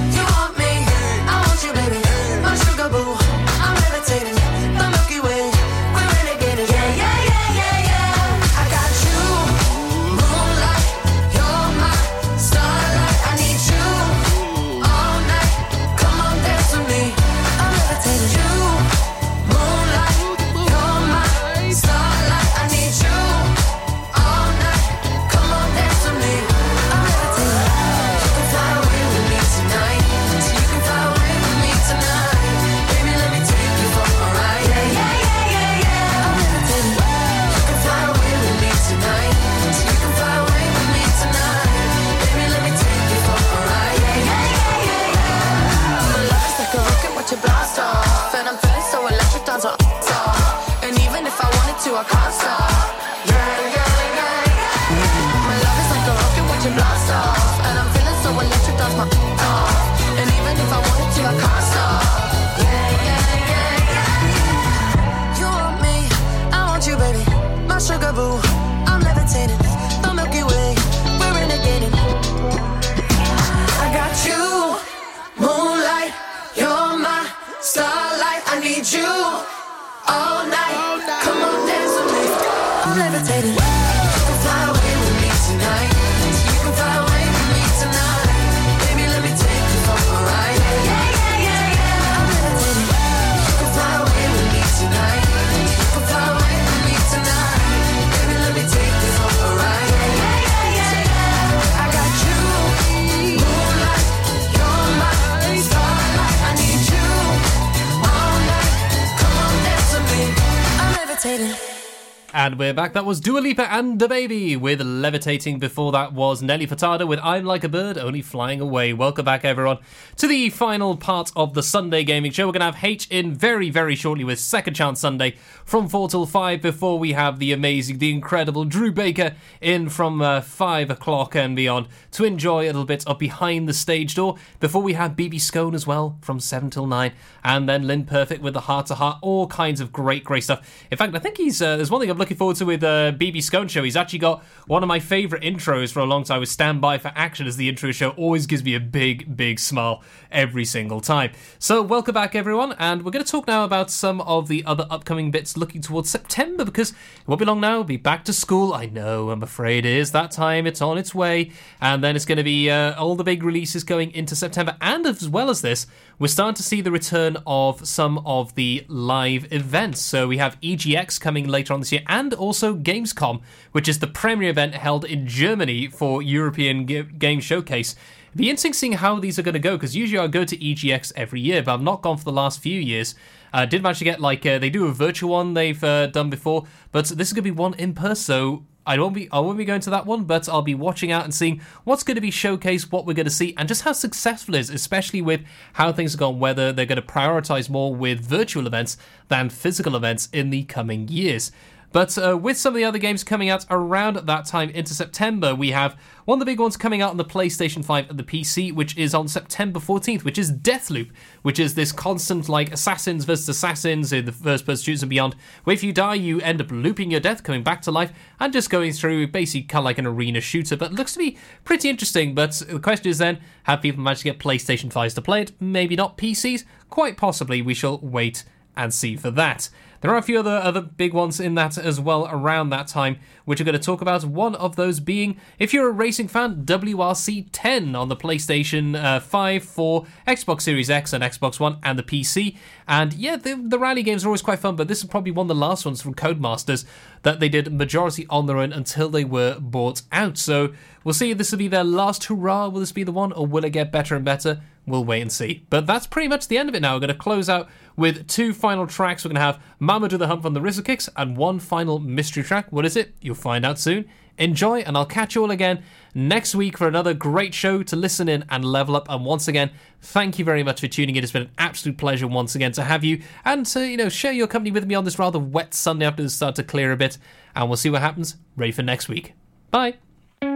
Back. 112.81 112.93
That 112.93 113.05
was 113.05 113.19
Dua 113.19 113.37
Lipa 113.37 113.71
and 113.71 113.99
DaBaby 113.99 114.59
with 114.59 114.81
Levitating. 114.81 115.59
Before 115.59 115.91
that 115.91 116.13
was 116.13 116.41
Nelly 116.41 116.65
Furtado 116.65 117.07
with 117.07 117.19
I'm 117.21 117.45
Like 117.45 117.63
a 117.63 117.69
Bird, 117.69 117.95
Only 117.95 118.23
Flying 118.23 118.59
Away. 118.59 118.91
Welcome 118.91 119.23
back, 119.23 119.45
everyone, 119.45 119.77
to 120.15 120.25
the 120.25 120.49
final 120.49 120.97
part 120.97 121.31
of 121.35 121.53
the 121.53 121.61
Sunday 121.61 122.03
Gaming 122.03 122.31
Show. 122.31 122.47
We're 122.47 122.53
going 122.53 122.61
to 122.61 122.75
have 122.75 122.83
H 122.83 123.07
in 123.11 123.35
very, 123.35 123.69
very 123.69 123.93
shortly 123.93 124.23
with 124.23 124.39
Second 124.39 124.73
Chance 124.73 124.99
Sunday 124.99 125.35
from 125.63 125.87
4 125.87 126.09
till 126.09 126.25
5 126.25 126.59
before 126.59 126.97
we 126.97 127.11
have 127.11 127.37
the 127.37 127.51
amazing, 127.51 127.99
the 127.99 128.09
incredible 128.09 128.65
Drew 128.65 128.91
Baker 128.91 129.35
in 129.61 129.87
from 129.87 130.19
uh, 130.19 130.41
5 130.41 130.89
o'clock 130.89 131.35
and 131.35 131.55
beyond 131.55 131.87
to 132.13 132.23
enjoy 132.23 132.63
a 132.63 132.73
little 132.73 132.85
bit 132.85 133.05
of 133.05 133.19
Behind 133.19 133.69
the 133.69 133.73
Stage 133.75 134.15
Door 134.15 134.37
before 134.59 134.81
we 134.81 134.93
have 134.93 135.11
BB 135.11 135.39
Scone 135.39 135.75
as 135.75 135.85
well 135.85 136.17
from 136.21 136.39
7 136.39 136.71
till 136.71 136.87
9 136.87 137.11
and 137.43 137.69
then 137.69 137.85
Lynn 137.85 138.05
Perfect 138.05 138.41
with 138.41 138.55
the 138.55 138.61
Heart 138.61 138.87
to 138.87 138.95
Heart. 138.95 139.19
All 139.21 139.45
kinds 139.45 139.81
of 139.81 139.93
great, 139.93 140.23
great 140.23 140.43
stuff. 140.43 140.87
In 140.89 140.97
fact, 140.97 141.15
I 141.15 141.19
think 141.19 141.37
he's, 141.37 141.61
uh, 141.61 141.77
there's 141.77 141.91
one 141.91 142.01
thing 142.01 142.09
I'm 142.09 142.17
looking 142.17 142.37
forward 142.37 142.55
to 142.57 142.70
with 142.71 142.83
uh, 142.85 143.11
BB 143.11 143.43
Scone 143.43 143.67
Show. 143.67 143.83
He's 143.83 143.97
actually 143.97 144.19
got 144.19 144.45
one 144.65 144.81
of 144.81 144.87
my 144.87 145.01
favourite 145.01 145.43
intros 145.43 145.91
for 145.91 145.99
a 145.99 146.05
long 146.05 146.23
time 146.23 146.39
with 146.39 146.47
Stand 146.47 146.79
By 146.79 146.97
for 146.97 147.11
Action 147.15 147.45
as 147.45 147.57
the 147.57 147.67
intro 147.67 147.91
show. 147.91 148.11
Always 148.11 148.45
gives 148.45 148.63
me 148.63 148.75
a 148.75 148.79
big, 148.79 149.35
big 149.35 149.59
smile 149.59 150.01
every 150.31 150.63
single 150.63 151.01
time. 151.01 151.33
So, 151.59 151.81
welcome 151.81 152.13
back, 152.13 152.33
everyone. 152.33 152.73
And 152.79 153.03
we're 153.03 153.11
going 153.11 153.25
to 153.25 153.29
talk 153.29 153.45
now 153.45 153.65
about 153.65 153.91
some 153.91 154.21
of 154.21 154.47
the 154.47 154.63
other 154.65 154.87
upcoming 154.89 155.31
bits 155.31 155.57
looking 155.57 155.81
towards 155.81 156.09
September 156.09 156.63
because 156.63 156.91
it 156.91 157.27
won't 157.27 157.39
be 157.39 157.45
long 157.45 157.59
now. 157.59 157.75
We'll 157.75 157.83
be 157.83 157.97
back 157.97 158.23
to 158.23 158.31
school. 158.31 158.73
I 158.73 158.85
know, 158.85 159.31
I'm 159.31 159.43
afraid 159.43 159.85
it 159.85 159.97
is 159.97 160.13
that 160.13 160.31
time. 160.31 160.65
It's 160.65 160.81
on 160.81 160.97
its 160.97 161.13
way. 161.13 161.51
And 161.81 162.01
then 162.01 162.15
it's 162.15 162.23
going 162.23 162.37
to 162.37 162.43
be 162.43 162.69
uh, 162.69 162.95
all 162.97 163.17
the 163.17 163.25
big 163.25 163.43
releases 163.43 163.83
going 163.83 164.11
into 164.11 164.33
September. 164.33 164.77
And 164.79 165.05
as 165.05 165.27
well 165.27 165.49
as 165.49 165.61
this, 165.61 165.87
we're 166.21 166.27
starting 166.27 166.53
to 166.53 166.61
see 166.61 166.81
the 166.81 166.91
return 166.91 167.35
of 167.47 167.87
some 167.87 168.19
of 168.27 168.53
the 168.53 168.85
live 168.87 169.51
events. 169.51 169.99
So 170.01 170.27
we 170.27 170.37
have 170.37 170.55
EGX 170.61 171.19
coming 171.19 171.47
later 171.47 171.73
on 171.73 171.79
this 171.79 171.91
year 171.91 172.03
and 172.05 172.31
also 172.35 172.75
Gamescom, 172.75 173.41
which 173.71 173.89
is 173.89 173.97
the 173.97 174.05
premier 174.05 174.51
event 174.51 174.75
held 174.75 175.03
in 175.03 175.25
Germany 175.25 175.87
for 175.87 176.21
European 176.21 176.85
Game 176.85 177.39
Showcase. 177.39 177.95
It'd 178.27 178.37
be 178.37 178.51
interesting 178.51 178.73
seeing 178.73 178.93
how 178.93 179.19
these 179.19 179.39
are 179.39 179.41
going 179.41 179.53
to 179.53 179.59
go 179.59 179.77
because 179.77 179.95
usually 179.95 180.19
I 180.19 180.27
go 180.27 180.45
to 180.45 180.55
EGX 180.55 181.11
every 181.15 181.41
year, 181.41 181.63
but 181.63 181.73
I've 181.73 181.81
not 181.81 182.03
gone 182.03 182.17
for 182.17 182.25
the 182.25 182.31
last 182.31 182.59
few 182.59 182.79
years. 182.79 183.15
I 183.51 183.63
uh, 183.63 183.65
did 183.65 183.81
manage 183.81 183.97
to 183.97 184.05
get 184.05 184.21
like 184.21 184.45
uh, 184.45 184.59
they 184.59 184.69
do 184.69 184.85
a 184.85 184.91
virtual 184.91 185.31
one 185.31 185.55
they've 185.55 185.83
uh, 185.83 186.05
done 186.05 186.29
before, 186.29 186.65
but 186.91 187.05
this 187.05 187.29
is 187.29 187.33
going 187.33 187.43
to 187.43 187.51
be 187.51 187.51
one 187.51 187.73
in 187.73 187.95
person. 187.95 188.15
So 188.15 188.65
I 188.85 188.97
won't 188.97 189.13
be 189.13 189.29
I 189.31 189.39
won't 189.39 189.57
be 189.57 189.65
going 189.65 189.81
to 189.81 189.89
that 189.91 190.05
one, 190.05 190.23
but 190.23 190.49
I'll 190.49 190.61
be 190.61 190.75
watching 190.75 191.11
out 191.11 191.23
and 191.23 191.33
seeing 191.33 191.61
what's 191.83 192.03
going 192.03 192.15
to 192.15 192.21
be 192.21 192.31
showcased, 192.31 192.91
what 192.91 193.05
we're 193.05 193.13
going 193.13 193.25
to 193.25 193.29
see, 193.31 193.53
and 193.57 193.67
just 193.67 193.83
how 193.83 193.91
successful 193.91 194.55
it 194.55 194.59
is, 194.59 194.69
especially 194.69 195.21
with 195.21 195.41
how 195.73 195.91
things 195.91 196.13
have 196.13 196.19
gone. 196.19 196.39
Whether 196.39 196.71
they're 196.71 196.85
going 196.85 197.01
to 197.01 197.07
prioritize 197.07 197.69
more 197.69 197.93
with 197.93 198.21
virtual 198.21 198.65
events 198.65 198.97
than 199.27 199.49
physical 199.49 199.95
events 199.95 200.29
in 200.33 200.49
the 200.49 200.63
coming 200.63 201.07
years. 201.07 201.51
But 201.91 202.17
uh, 202.17 202.37
with 202.37 202.57
some 202.57 202.73
of 202.73 202.77
the 202.77 202.85
other 202.85 202.97
games 202.97 203.23
coming 203.23 203.49
out 203.49 203.65
around 203.69 204.15
that 204.15 204.45
time 204.45 204.69
into 204.69 204.93
September, 204.93 205.53
we 205.53 205.71
have 205.71 205.99
one 206.23 206.37
of 206.37 206.39
the 206.39 206.45
big 206.45 206.59
ones 206.59 206.77
coming 206.77 207.01
out 207.01 207.11
on 207.11 207.17
the 207.17 207.25
PlayStation 207.25 207.83
5 207.83 208.09
and 208.09 208.17
the 208.17 208.23
PC, 208.23 208.73
which 208.73 208.97
is 208.97 209.13
on 209.13 209.27
September 209.27 209.79
14th, 209.79 210.23
which 210.23 210.37
is 210.37 210.51
Deathloop, 210.51 211.09
which 211.41 211.59
is 211.59 211.75
this 211.75 211.91
constant 211.91 212.47
like 212.47 212.71
assassins 212.71 213.25
versus 213.25 213.49
assassins 213.49 214.13
in 214.13 214.25
the 214.25 214.31
first 214.31 214.65
person 214.65 214.83
shooters 214.83 215.03
and 215.03 215.09
beyond, 215.09 215.35
where 215.65 215.73
if 215.73 215.83
you 215.83 215.91
die, 215.91 216.13
you 216.13 216.39
end 216.41 216.61
up 216.61 216.71
looping 216.71 217.11
your 217.11 217.19
death, 217.19 217.43
coming 217.43 217.63
back 217.63 217.81
to 217.81 217.91
life, 217.91 218.13
and 218.39 218.53
just 218.53 218.69
going 218.69 218.93
through 218.93 219.27
basically 219.27 219.63
kind 219.63 219.81
of 219.81 219.85
like 219.85 219.97
an 219.97 220.05
arena 220.05 220.39
shooter. 220.39 220.77
But 220.77 220.93
looks 220.93 221.13
to 221.13 221.19
be 221.19 221.37
pretty 221.65 221.89
interesting. 221.89 222.33
But 222.33 222.51
the 222.69 222.79
question 222.79 223.09
is 223.09 223.17
then, 223.17 223.39
have 223.63 223.81
people 223.81 224.01
managed 224.01 224.21
to 224.21 224.29
get 224.29 224.39
PlayStation 224.39 224.91
5s 224.91 225.15
to 225.15 225.21
play 225.21 225.41
it? 225.41 225.51
Maybe 225.59 225.97
not 225.97 226.17
PCs. 226.17 226.63
Quite 226.89 227.17
possibly. 227.17 227.61
We 227.61 227.73
shall 227.73 227.99
wait 227.99 228.45
and 228.77 228.93
see 228.93 229.17
for 229.17 229.31
that. 229.31 229.69
There 230.01 230.11
are 230.11 230.17
a 230.17 230.23
few 230.23 230.39
other 230.39 230.57
other 230.63 230.81
big 230.81 231.13
ones 231.13 231.39
in 231.39 231.55
that 231.55 231.77
as 231.77 231.99
well 231.99 232.27
around 232.29 232.69
that 232.71 232.87
time, 232.87 233.19
which 233.45 233.59
we're 233.59 233.65
going 233.65 233.77
to 233.77 233.79
talk 233.79 234.01
about. 234.01 234.23
One 234.23 234.55
of 234.55 234.75
those 234.75 234.99
being, 234.99 235.37
if 235.59 235.73
you're 235.73 235.87
a 235.87 235.91
racing 235.91 236.27
fan, 236.27 236.63
WRC 236.65 237.49
10 237.51 237.95
on 237.95 238.09
the 238.09 238.15
PlayStation 238.15 239.01
uh, 239.01 239.19
5 239.19 239.63
for 239.63 240.05
Xbox 240.27 240.61
Series 240.61 240.89
X 240.89 241.13
and 241.13 241.23
Xbox 241.23 241.59
One 241.59 241.77
and 241.83 241.99
the 241.99 242.03
PC. 242.03 242.57
And 242.87 243.13
yeah, 243.13 243.35
the, 243.35 243.55
the 243.55 243.77
rally 243.77 244.01
games 244.01 244.25
are 244.25 244.27
always 244.27 244.41
quite 244.41 244.59
fun, 244.59 244.75
but 244.75 244.87
this 244.87 245.03
is 245.03 245.05
probably 245.05 245.31
one 245.31 245.45
of 245.45 245.49
the 245.49 245.55
last 245.55 245.85
ones 245.85 246.01
from 246.01 246.15
Codemasters 246.15 246.83
that 247.23 247.39
they 247.39 247.49
did 247.49 247.71
majority 247.71 248.25
on 248.29 248.45
their 248.45 248.57
own 248.57 248.73
until 248.73 249.09
they 249.09 249.23
were 249.23 249.59
bought 249.59 250.01
out. 250.11 250.37
So 250.37 250.73
we'll 251.03 251.13
see 251.13 251.31
if 251.31 251.37
this 251.37 251.51
will 251.51 251.59
be 251.59 251.67
their 251.67 251.83
last 251.83 252.23
hurrah. 252.25 252.67
Will 252.69 252.79
this 252.79 252.91
be 252.91 253.03
the 253.03 253.11
one, 253.11 253.31
or 253.33 253.45
will 253.45 253.65
it 253.65 253.71
get 253.71 253.91
better 253.91 254.15
and 254.15 254.25
better? 254.25 254.61
We'll 254.87 255.05
wait 255.05 255.21
and 255.21 255.31
see. 255.31 255.65
But 255.69 255.85
that's 255.85 256.07
pretty 256.07 256.27
much 256.27 256.47
the 256.47 256.57
end 256.57 256.69
of 256.69 256.75
it 256.75 256.81
now. 256.81 256.95
We're 256.95 257.01
going 257.01 257.09
to 257.09 257.15
close 257.15 257.49
out 257.49 257.69
with 257.95 258.27
two 258.27 258.53
final 258.53 258.87
tracks. 258.87 259.23
We're 259.23 259.29
going 259.29 259.35
to 259.35 259.41
have 259.41 259.61
Mama 259.79 260.09
Do 260.09 260.17
the 260.17 260.27
Hump 260.27 260.41
from 260.41 260.53
the 260.53 260.61
Rizzle 260.61 260.83
Kicks 260.83 261.07
and 261.15 261.37
one 261.37 261.59
final 261.59 261.99
mystery 261.99 262.43
track. 262.43 262.71
What 262.71 262.85
is 262.85 262.95
it? 262.95 263.13
You'll 263.21 263.35
find 263.35 263.65
out 263.65 263.77
soon. 263.77 264.09
Enjoy, 264.41 264.79
and 264.79 264.97
I'll 264.97 265.05
catch 265.05 265.35
you 265.35 265.43
all 265.43 265.51
again 265.51 265.83
next 266.15 266.55
week 266.55 266.75
for 266.75 266.87
another 266.87 267.13
great 267.13 267.53
show 267.53 267.83
to 267.83 267.95
listen 267.95 268.27
in 268.27 268.43
and 268.49 268.65
level 268.65 268.95
up. 268.95 269.05
And 269.07 269.23
once 269.23 269.47
again, 269.47 269.69
thank 270.01 270.39
you 270.39 270.43
very 270.43 270.63
much 270.63 270.81
for 270.81 270.87
tuning 270.87 271.15
in. 271.15 271.23
It's 271.23 271.31
been 271.31 271.43
an 271.43 271.51
absolute 271.59 271.99
pleasure 271.99 272.25
once 272.27 272.55
again 272.55 272.71
to 272.71 272.83
have 272.83 273.03
you 273.03 273.21
and 273.45 273.67
to, 273.67 273.87
you 273.87 273.97
know, 273.97 274.09
share 274.09 274.31
your 274.31 274.47
company 274.47 274.71
with 274.71 274.87
me 274.87 274.95
on 274.95 275.05
this 275.05 275.19
rather 275.19 275.37
wet 275.37 275.75
Sunday 275.75 276.07
after 276.07 276.23
it 276.23 276.29
start 276.29 276.55
to 276.55 276.63
clear 276.63 276.91
a 276.91 276.97
bit. 276.97 277.19
And 277.55 277.69
we'll 277.69 277.77
see 277.77 277.91
what 277.91 278.01
happens. 278.01 278.35
Ready 278.55 278.71
for 278.71 278.81
next 278.81 279.07
week. 279.07 279.33
Bye. 279.69 279.97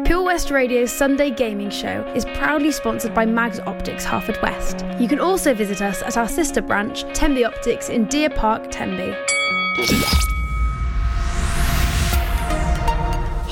Pure 0.03 0.23
West 0.23 0.49
Radio's 0.49 0.91
Sunday 0.91 1.29
Gaming 1.29 1.69
Show 1.69 2.11
is 2.15 2.25
proudly 2.25 2.71
sponsored 2.71 3.13
by 3.13 3.27
Mags 3.27 3.59
Optics 3.59 4.03
Harford 4.03 4.39
West. 4.41 4.83
You 4.99 5.07
can 5.07 5.19
also 5.19 5.53
visit 5.53 5.83
us 5.83 6.01
at 6.01 6.17
our 6.17 6.27
sister 6.27 6.63
branch, 6.63 7.03
Tenby 7.13 7.45
Optics 7.45 7.89
in 7.89 8.05
Deer 8.05 8.31
Park, 8.31 8.71
Tenby. 8.71 9.15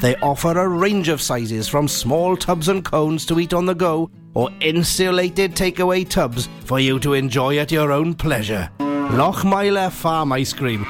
They 0.00 0.16
offer 0.16 0.56
a 0.58 0.68
range 0.68 1.08
of 1.08 1.20
sizes 1.20 1.68
from 1.68 1.88
small 1.88 2.36
tubs 2.36 2.68
and 2.68 2.84
cones 2.84 3.26
to 3.26 3.40
eat 3.40 3.52
on 3.52 3.66
the 3.66 3.74
go 3.74 4.10
or 4.34 4.50
insulated 4.60 5.56
takeaway 5.56 6.08
tubs 6.08 6.48
for 6.64 6.78
you 6.78 6.98
to 7.00 7.14
enjoy 7.14 7.58
at 7.58 7.72
your 7.72 7.90
own 7.90 8.14
pleasure. 8.14 8.70
Lochmeyler 8.78 9.90
Farm 9.90 10.32
Ice 10.32 10.52
Cream. 10.52 10.86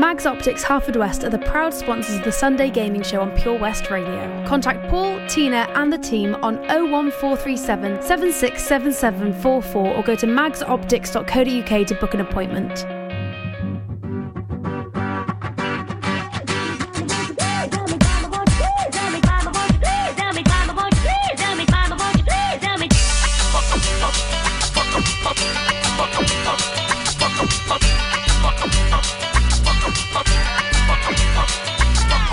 Mags 0.00 0.26
Optics 0.26 0.62
Harford 0.62 0.96
West 0.96 1.24
are 1.24 1.30
the 1.30 1.38
proud 1.38 1.74
sponsors 1.74 2.16
of 2.16 2.24
the 2.24 2.32
Sunday 2.32 2.70
Gaming 2.70 3.02
Show 3.02 3.20
on 3.20 3.36
Pure 3.36 3.58
West 3.58 3.90
Radio. 3.90 4.46
Contact 4.46 4.88
Paul, 4.88 5.20
Tina, 5.28 5.68
and 5.74 5.92
the 5.92 5.98
team 5.98 6.34
on 6.36 6.56
01437 6.68 8.00
767744 8.00 9.94
or 9.94 10.02
go 10.02 10.14
to 10.14 10.26
magsoptics.co.uk 10.26 11.86
to 11.86 11.94
book 11.96 12.14
an 12.14 12.20
appointment. 12.20 12.86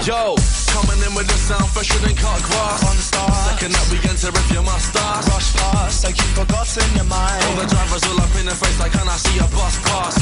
Yo, 0.02 0.34
coming 0.74 0.98
in 1.06 1.14
with 1.14 1.28
the 1.28 1.38
sound 1.38 1.70
fresher 1.70 2.00
than 2.00 2.16
cut 2.16 2.42
grass. 2.42 2.82
On 2.90 2.96
the 2.96 3.06
star, 3.06 3.30
second 3.54 3.76
up 3.78 3.86
we 3.94 4.02
enter 4.10 4.34
if 4.34 4.52
you 4.52 4.64
must 4.64 4.90
start. 4.90 5.24
Rush 5.30 5.54
past, 5.54 6.04
like 6.04 6.18
you 6.18 6.26
forgotten 6.34 6.90
your 6.96 7.06
mind. 7.06 7.44
All 7.46 7.56
the 7.62 7.70
drivers 7.70 8.02
all 8.10 8.20
up 8.20 8.34
in 8.34 8.48
the 8.48 8.56
face, 8.56 8.80
like 8.80 8.94
can 8.94 9.08
I 9.08 9.18
see 9.18 9.38
a 9.38 9.46
bus 9.54 9.78
pass? 9.86 10.21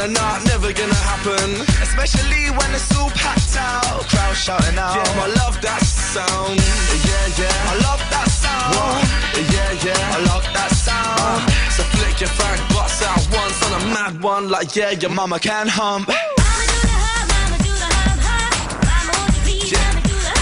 Nah 0.00 0.06
nah 0.06 0.12
nah 0.14 0.38
nah, 0.38 0.44
never 0.44 0.72
gonna 0.72 0.94
happen. 0.94 1.60
especially 1.84 2.48
when 2.56 2.72
it's 2.72 2.88
all 2.96 3.10
packed 3.10 3.54
out. 3.54 4.00
Crowd 4.08 4.34
shouting 4.34 4.78
out. 4.78 4.96
Yeah, 4.96 5.24
I 5.24 5.28
love 5.44 5.60
that 5.60 5.82
sound. 5.84 6.56
Yeah 7.04 7.26
yeah. 7.36 7.68
I 7.68 7.74
love 7.84 8.00
that 8.08 8.28
sound. 8.32 9.04
Yeah 9.52 9.84
yeah. 9.84 10.16
I 10.16 10.18
love 10.24 10.44
that 10.56 10.70
sound. 10.72 11.20
Uh. 11.20 11.44
So 11.76 11.82
flick 11.92 12.18
your 12.18 12.30
fag 12.30 12.56
bust 12.72 13.02
out 13.04 13.28
once 13.30 13.60
on 13.66 13.72
a 13.76 13.84
mad 13.92 14.22
one, 14.22 14.48
like 14.48 14.74
yeah, 14.74 14.92
your 14.92 15.10
mama 15.10 15.38
Can 15.38 15.68
hump. 15.68 16.06
Do 16.06 16.14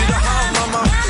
the 0.06 0.18
hump, 0.22 0.70
mama. 0.70 0.86
Do 0.86 1.07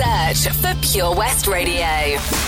Search 0.00 0.48
for 0.54 0.74
Pure 0.80 1.14
West 1.14 1.46
Radio. 1.46 2.39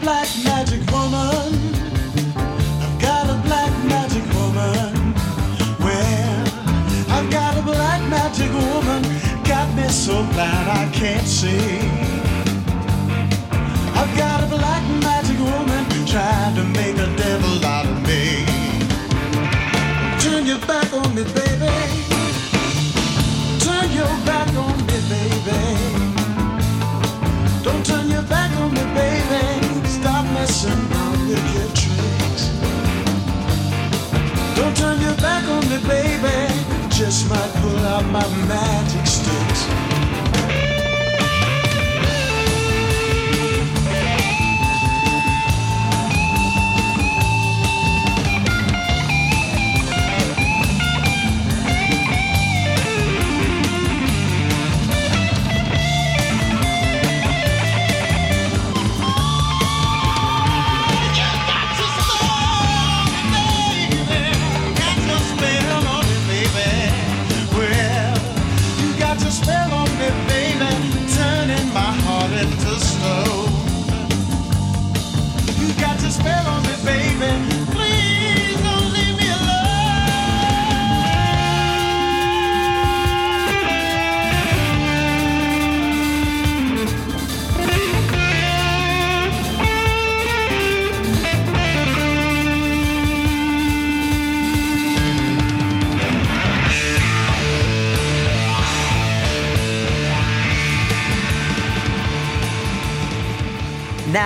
Black 0.00 0.28
magic 0.44 0.80
woman. 0.90 1.54
I've 2.84 2.98
got 3.00 3.28
a 3.28 3.36
black 3.46 3.72
magic 3.84 4.24
woman. 4.34 5.14
Well, 5.78 6.44
I've 7.10 7.30
got 7.30 7.56
a 7.58 7.62
black 7.62 8.00
magic 8.08 8.50
woman. 8.52 9.02
Got 9.44 9.74
me 9.76 9.88
so 9.88 10.14
blind 10.32 10.68
I 10.70 10.90
can't 10.92 11.26
see. 11.26 11.78
I've 14.00 14.16
got 14.16 14.42
a 14.42 14.46
black 14.46 14.82
magic 15.02 15.38
woman 15.38 16.06
trying 16.06 16.54
to 16.56 16.64
make 16.78 16.96
a 16.96 17.08
devil 17.16 17.64
out 17.64 17.86
of 17.86 17.93
baby. 35.80 36.64
Just 36.90 37.28
might 37.28 37.52
pull 37.60 37.78
out 37.78 38.04
my 38.06 38.26
magic 38.46 39.06
sticks. 39.06 40.13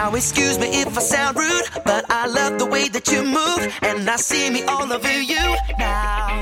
Now 0.09 0.15
excuse 0.15 0.59
me 0.59 0.69
if 0.69 0.97
I 0.97 1.03
sound 1.03 1.37
rude, 1.37 1.69
but 1.85 2.07
I 2.09 2.27
love 2.27 2.59
the 2.59 2.65
way 2.65 2.89
that 2.89 3.13
you 3.13 3.23
move, 3.23 3.61
and 3.83 4.09
I 4.09 4.17
see 4.17 4.49
me 4.49 4.63
all 4.63 4.91
over 4.91 5.21
you 5.21 5.55
now. 5.79 6.38